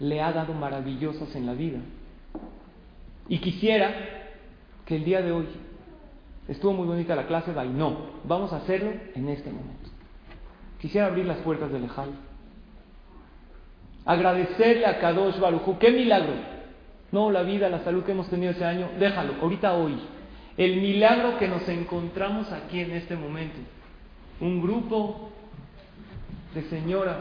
le 0.00 0.20
ha 0.20 0.32
dado 0.32 0.54
maravillosas 0.54 1.34
en 1.36 1.46
la 1.46 1.54
vida. 1.54 1.78
Y 3.28 3.38
quisiera 3.38 3.94
que 4.84 4.96
el 4.96 5.04
día 5.04 5.22
de 5.22 5.30
hoy, 5.30 5.46
estuvo 6.48 6.72
muy 6.72 6.86
bonita 6.86 7.14
la 7.14 7.28
clase, 7.28 7.52
y 7.52 7.68
no, 7.68 7.96
vamos 8.24 8.52
a 8.52 8.56
hacerlo 8.56 8.92
en 9.14 9.28
este 9.28 9.50
momento. 9.50 9.88
Quisiera 10.80 11.06
abrir 11.06 11.26
las 11.26 11.38
puertas 11.38 11.70
del 11.70 11.84
Ejal. 11.84 12.10
Agradecerle 14.04 14.86
a 14.86 14.98
Kadosh 14.98 15.38
Baruchu. 15.38 15.78
¡Qué 15.78 15.90
milagro! 15.90 16.34
No, 17.12 17.30
la 17.30 17.42
vida, 17.42 17.68
la 17.68 17.84
salud 17.84 18.04
que 18.04 18.12
hemos 18.12 18.28
tenido 18.28 18.52
ese 18.52 18.64
año, 18.64 18.88
déjalo, 18.98 19.34
ahorita 19.40 19.74
hoy. 19.74 19.96
El 20.56 20.80
milagro 20.80 21.38
que 21.38 21.48
nos 21.48 21.68
encontramos 21.68 22.50
aquí 22.52 22.80
en 22.80 22.92
este 22.92 23.16
momento. 23.16 23.58
Un 24.40 24.60
grupo 24.60 25.30
de 26.54 26.62
señoras 26.62 27.18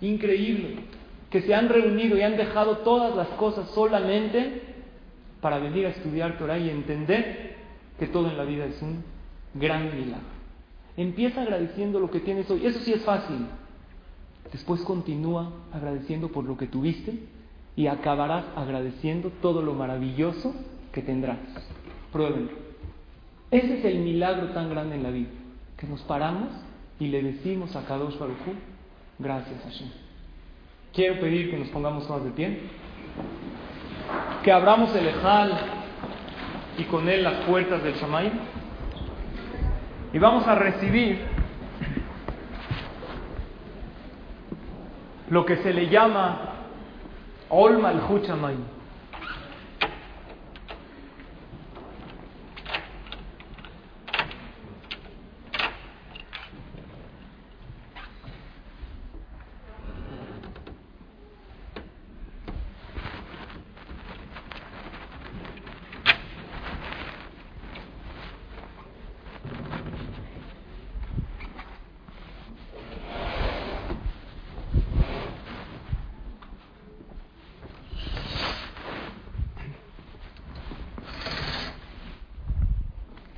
increíble 0.00 0.76
que 1.30 1.42
se 1.42 1.54
han 1.54 1.68
reunido 1.68 2.16
y 2.16 2.22
han 2.22 2.36
dejado 2.36 2.78
todas 2.78 3.14
las 3.14 3.28
cosas 3.36 3.68
solamente 3.70 4.62
para 5.40 5.58
venir 5.58 5.86
a 5.86 5.90
estudiar 5.90 6.38
Torah 6.38 6.58
y 6.58 6.70
entender 6.70 7.56
que 7.98 8.06
todo 8.06 8.30
en 8.30 8.36
la 8.36 8.44
vida 8.44 8.64
es 8.64 8.80
un 8.80 9.04
gran 9.54 9.94
milagro. 9.94 10.38
Empieza 10.96 11.42
agradeciendo 11.42 12.00
lo 12.00 12.10
que 12.10 12.20
tienes 12.20 12.50
hoy. 12.50 12.66
Eso 12.66 12.80
sí 12.80 12.92
es 12.92 13.02
fácil. 13.02 13.46
Después 14.52 14.80
continúa 14.82 15.52
agradeciendo 15.72 16.28
por 16.28 16.44
lo 16.44 16.56
que 16.56 16.66
tuviste 16.66 17.18
y 17.76 17.86
acabarás 17.86 18.44
agradeciendo 18.56 19.30
todo 19.42 19.62
lo 19.62 19.74
maravilloso 19.74 20.54
que 20.92 21.02
tendrás. 21.02 21.38
Pruébenlo. 22.12 22.50
Ese 23.50 23.78
es 23.78 23.84
el 23.84 24.00
milagro 24.00 24.48
tan 24.48 24.68
grande 24.68 24.96
en 24.96 25.02
la 25.02 25.10
vida, 25.10 25.28
que 25.76 25.86
nos 25.86 26.02
paramos 26.02 26.48
y 27.00 27.08
le 27.08 27.22
decimos 27.22 27.74
a 27.76 27.84
Kadosh 27.84 28.18
Baruj 28.18 28.36
gracias 29.18 29.62
Hashem. 29.62 29.88
Quiero 30.92 31.20
pedir 31.20 31.50
que 31.50 31.58
nos 31.58 31.68
pongamos 31.68 32.08
más 32.08 32.24
de 32.24 32.30
pie, 32.30 32.60
que 34.42 34.52
abramos 34.52 34.94
el 34.94 35.06
Ejal 35.06 35.52
y 36.78 36.84
con 36.84 37.08
él 37.08 37.22
las 37.22 37.44
puertas 37.44 37.82
del 37.82 37.94
Shamay 37.94 38.32
y 40.12 40.18
vamos 40.18 40.46
a 40.46 40.54
recibir 40.54 41.37
lo 45.30 45.44
que 45.44 45.56
se 45.58 45.72
le 45.72 45.88
llama 45.88 46.38
Olma 47.50 47.90
al 47.90 48.00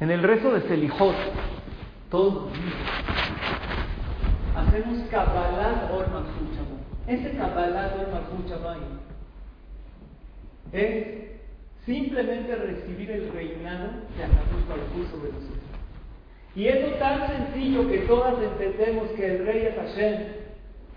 En 0.00 0.10
el 0.10 0.22
rezo 0.22 0.50
de 0.50 0.59
Selijot, 0.70 1.16
todos 2.12 2.32
los 2.32 2.52
días, 2.52 2.74
hacemos 4.54 5.00
Kabbalat 5.10 5.90
Or 5.90 6.06
Ese 7.08 7.36
Kabbalat 7.36 7.92
Or 7.96 8.76
es 10.72 11.06
simplemente 11.84 12.54
recibir 12.54 13.10
el 13.10 13.32
reinado 13.32 13.88
de 14.16 14.22
Akadosh 14.22 15.10
sobre 15.10 15.32
nosotros. 15.32 15.58
Y 16.54 16.68
es 16.68 17.00
tan 17.00 17.26
sencillo 17.26 17.88
que 17.88 17.98
todas 18.06 18.40
entendemos 18.40 19.08
que 19.16 19.26
el 19.26 19.46
rey 19.46 19.66
es 19.66 19.74
Hashem. 19.74 20.22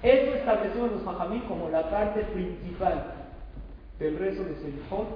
Eso 0.04 0.36
establecido 0.36 0.86
en 0.86 0.92
los 0.92 1.02
Fajamín 1.02 1.42
como 1.48 1.70
la 1.70 1.90
parte 1.90 2.20
principal 2.26 3.12
del 3.98 4.20
rezo 4.20 4.44
de 4.44 4.54
Selijot 4.54 5.08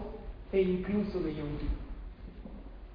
e 0.51 0.61
incluso 0.61 1.19
de 1.19 1.35
Yom 1.35 1.57
Kippur. 1.59 1.86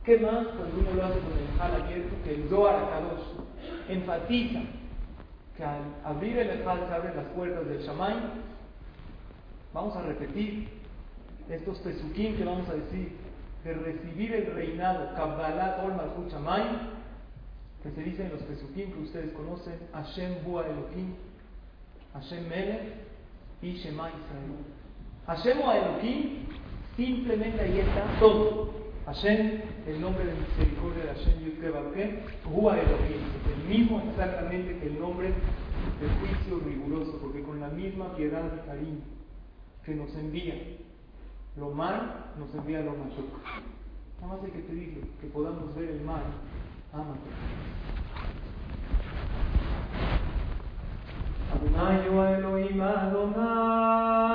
¿Qué 0.05 0.19
más 0.19 0.49
cuando 0.49 0.81
uno 0.81 0.95
lo 0.95 1.05
hace 1.05 1.21
con 1.21 1.33
el 1.33 1.55
Ejal 1.55 1.83
abierto 1.83 2.17
que 2.25 2.35
el 2.35 2.49
Kadosh 2.49 3.88
enfatiza 3.88 4.62
que 5.57 5.65
al 5.65 5.83
abrir 6.05 6.38
el 6.38 6.61
Ejal 6.61 6.87
se 6.88 6.93
abren 6.95 7.17
las 7.17 7.27
puertas 7.27 7.69
del 7.69 7.83
Shamay? 7.83 8.17
Vamos 9.73 9.97
a 9.97 10.03
repetir 10.03 10.69
estos 11.49 11.79
pesukim 11.79 12.37
que 12.37 12.45
vamos 12.45 12.69
a 12.69 12.75
decir 12.75 13.12
de 13.62 13.75
recibir 13.75 14.35
el 14.35 14.47
reinado 14.53 15.15
Kabbalat 15.15 15.85
Ol 15.85 15.95
Malchut 15.95 16.33
Shamay 16.33 16.65
que 17.85 17.93
se 17.93 18.03
dice 18.03 18.25
en 18.25 18.33
los 18.33 18.43
pesukim 18.43 18.93
que 18.93 19.03
ustedes 19.03 19.33
conocen 19.35 19.79
Hashem 19.93 20.43
Bua 20.45 20.67
Elohim 20.67 21.15
Hashem 22.15 22.49
Melech 22.49 22.95
y 23.62 23.75
Shema 23.75 24.09
Israel. 24.09 24.65
Hashem 25.29 25.59
Bua 25.59 25.77
Elohim 25.77 26.47
simplemente 26.97 27.61
ahí 27.61 27.79
está 27.79 28.19
todo 28.19 28.82
Hashem, 29.07 29.61
el 29.87 30.01
nombre 30.01 30.25
de 30.25 30.33
misericordia 30.35 31.05
de 31.05 31.09
Hashem 31.11 31.41
Yudke 31.41 32.23
Hua 32.47 32.79
Elohim, 32.79 33.21
el 33.53 33.69
mismo 33.69 34.01
exactamente 34.09 34.79
que 34.79 34.87
el 34.87 35.01
nombre 35.01 35.29
del 35.29 36.11
juicio 36.21 36.61
riguroso, 36.65 37.19
porque 37.21 37.43
con 37.43 37.61
la 37.61 37.69
misma 37.69 38.15
piedad 38.15 38.45
y 38.55 38.67
cariño 38.67 39.01
que 39.85 39.95
nos 39.97 40.15
envía 40.15 40.55
lo 41.57 41.71
mal, 41.71 42.33
nos 42.38 42.55
envía 42.55 42.81
lo 42.81 42.93
mayor. 42.93 43.25
Nada 44.21 44.35
más 44.35 44.45
hay 44.45 44.51
que 44.53 44.61
pedirle 44.61 45.01
que 45.21 45.27
podamos 45.27 45.75
ver 45.75 45.91
el 45.91 46.03
mal. 46.03 46.23
Amate. 46.93 47.19
Adonai 51.53 52.07
Elohim 52.07 52.81
Adonai 52.81 54.33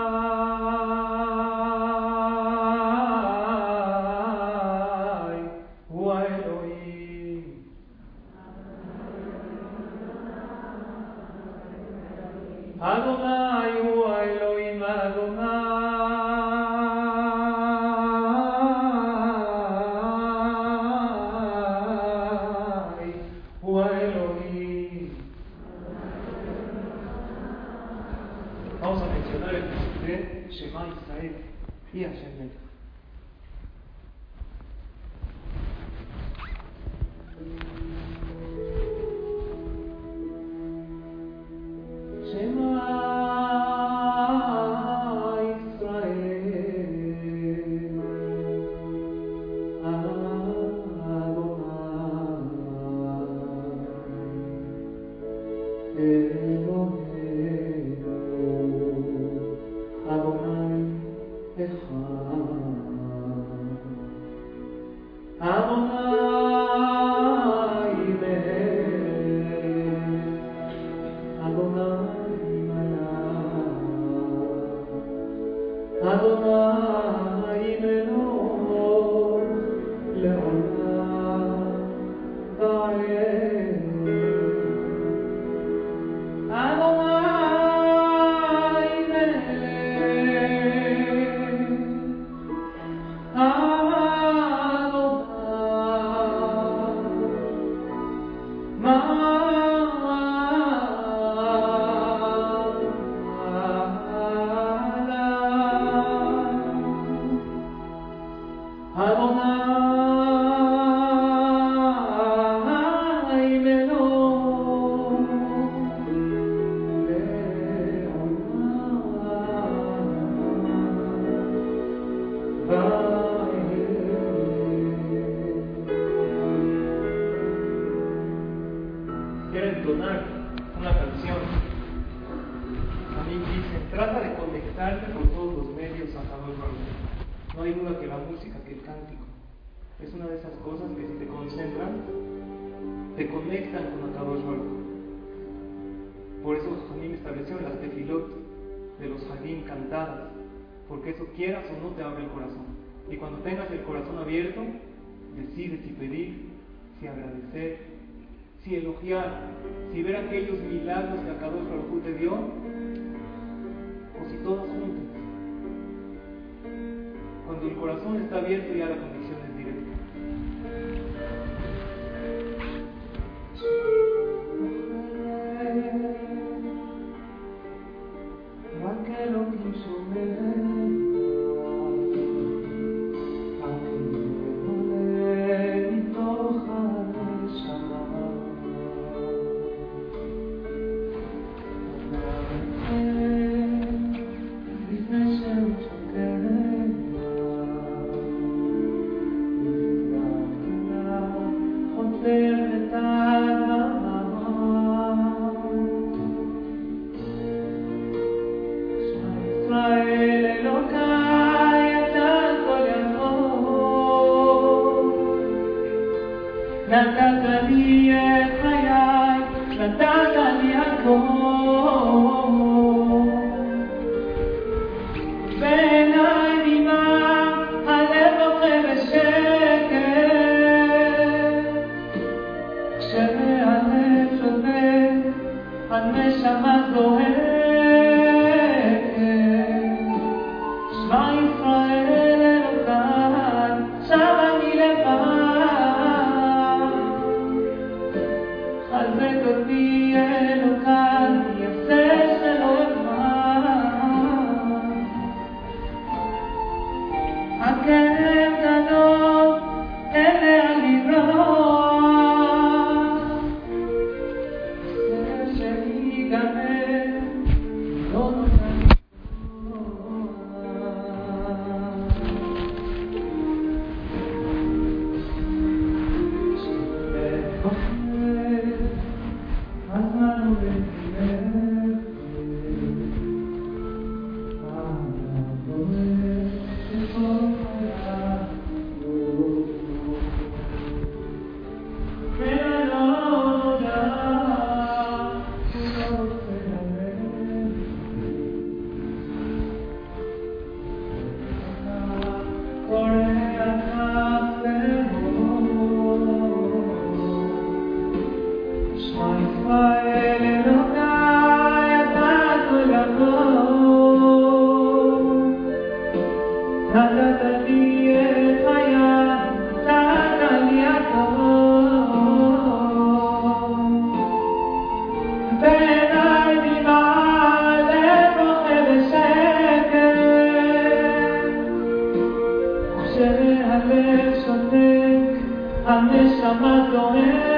grande 335.97 336.37
San 336.39 336.59
Bartolomé. 336.61 337.56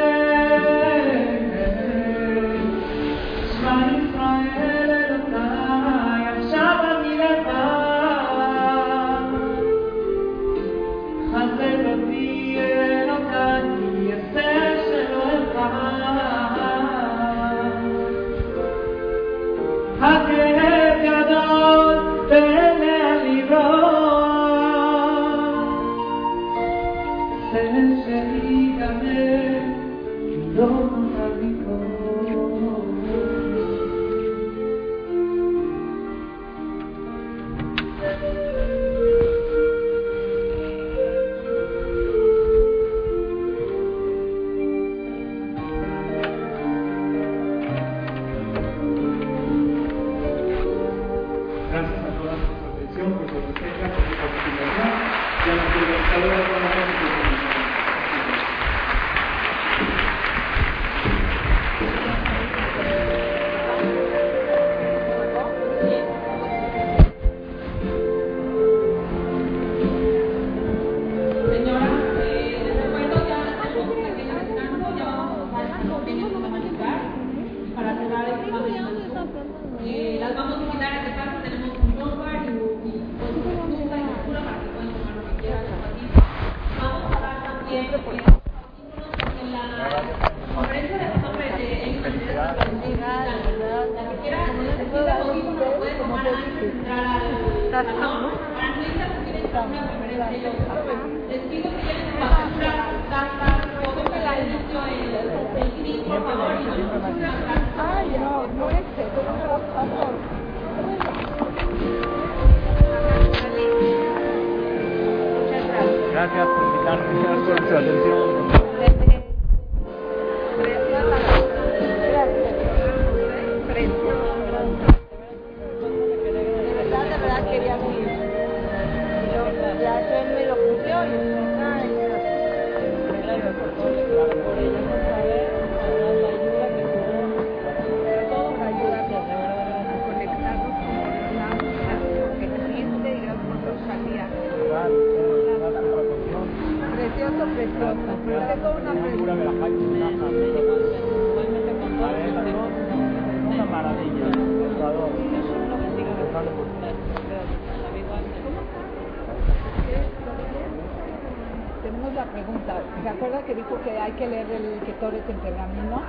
Pregunta. 162.32 162.82
¿Se 163.02 163.10
acuerda 163.10 163.44
que 163.44 163.56
dijo 163.56 163.80
que 163.84 164.00
hay 164.00 164.12
que 164.14 164.28
leer 164.28 164.52
el 164.52 164.80
que 164.82 164.94
Torres 164.94 165.24
en 165.28 165.38
pergamino? 165.38 166.02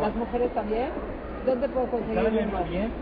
¿Las 0.00 0.14
mujeres 0.14 0.52
también? 0.54 0.90
¿Dónde 1.46 1.68
puedo 1.68 1.86
conseguir 1.88 2.16
¿Saben 2.16 2.34
leerlo 2.34 2.64
bien? 2.64 2.92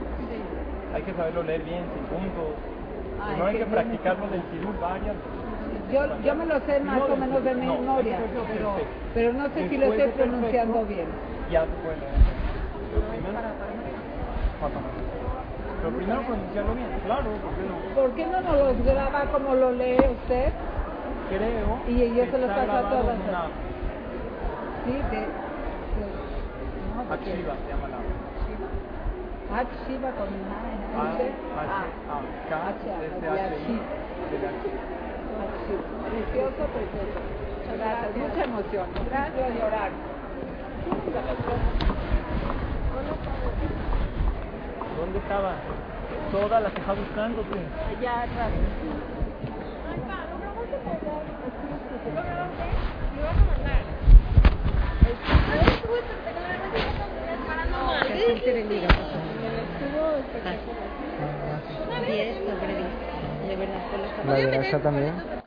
Hay 0.95 1.03
que 1.03 1.13
saberlo 1.13 1.43
leer 1.43 1.63
bien, 1.63 1.85
sin 1.95 2.05
puntos. 2.05 2.55
Ah, 3.21 3.35
no 3.37 3.49
es 3.49 3.55
hay 3.55 3.61
que 3.61 3.67
practicarlo 3.67 4.29
del 4.29 4.43
Sidú 4.51 4.73
varias 4.81 5.15
Yo, 5.93 6.21
yo 6.23 6.35
me 6.35 6.47
lo 6.47 6.61
sé 6.61 6.81
más 6.81 7.03
o 7.03 7.17
menos 7.17 7.45
de 7.45 7.55
No, 7.55 7.61
memoria, 7.61 8.21
lo 8.35 8.45
pero, 8.45 8.75
pero 9.15 9.33
no 9.35 9.49
sé 9.51 9.69
si 9.69 9.77
lo 9.77 9.93
estoy 9.93 10.13
pronunciando 10.13 10.81
perfecto, 10.81 10.95
bien. 10.95 11.07
Ya 11.51 11.67
se 11.67 11.73
puede 11.83 11.97
leer. 11.99 12.13
Lo 12.95 13.01
primero, 13.11 13.39
lo 15.83 15.91
primero 15.97 16.23
pronunciarlo 16.23 16.75
bien, 16.75 16.89
claro, 17.05 17.31
porque 17.45 17.63
no. 17.69 17.95
¿Por 17.95 18.15
qué 18.15 18.27
no 18.27 18.41
nos 18.41 18.57
los 18.57 18.87
graba 18.87 19.27
como 19.27 19.55
lo 19.55 19.73
lee 19.73 20.07
usted? 20.11 20.53
Creo 21.31 21.83
Y 21.89 22.15
yo 22.15 22.25
que 22.27 22.31
se 22.33 22.39
lo 22.39 22.47
está 22.47 22.57
paso 22.57 22.63
a 22.63 22.83
grabado 22.83 23.01
todas. 23.03 23.17
en 23.17 23.23
una 23.23 23.51
Sí, 24.85 24.93
de... 25.03 25.09
de- 25.97 26.15
no, 26.89 27.05
se 27.65 27.69
llama 27.69 27.89
la 27.89 27.99
Ah, 29.53 29.65
Shiva 29.87 30.13
con 30.13 30.35
una 30.35 30.75
N, 30.75 30.85
A, 30.97 31.11
H, 31.11 31.25
H, 31.57 31.71
A, 32.09 32.23
K, 32.49 32.69
H, 32.69 32.91
H. 32.93 33.11
Precioso, 36.11 36.69
precioso. 36.73 37.21
Muchas 37.59 37.79
gracias. 37.79 38.17
Mucha 38.17 38.45
emoción. 38.45 38.89
Gracias. 39.05 39.55
llorar. 39.55 39.93
¿Dónde 44.97 45.19
estaba? 45.19 45.57
Toda 46.33 46.61
la 46.61 46.71
que 46.73 46.81
está 46.81 46.95
buscándote. 46.95 47.71
Allá 47.89 48.23
atrás. 48.23 48.53
La 64.27 64.35
La 64.35 64.35
de 64.37 64.59
Asha 64.59 64.79
también. 64.79 65.40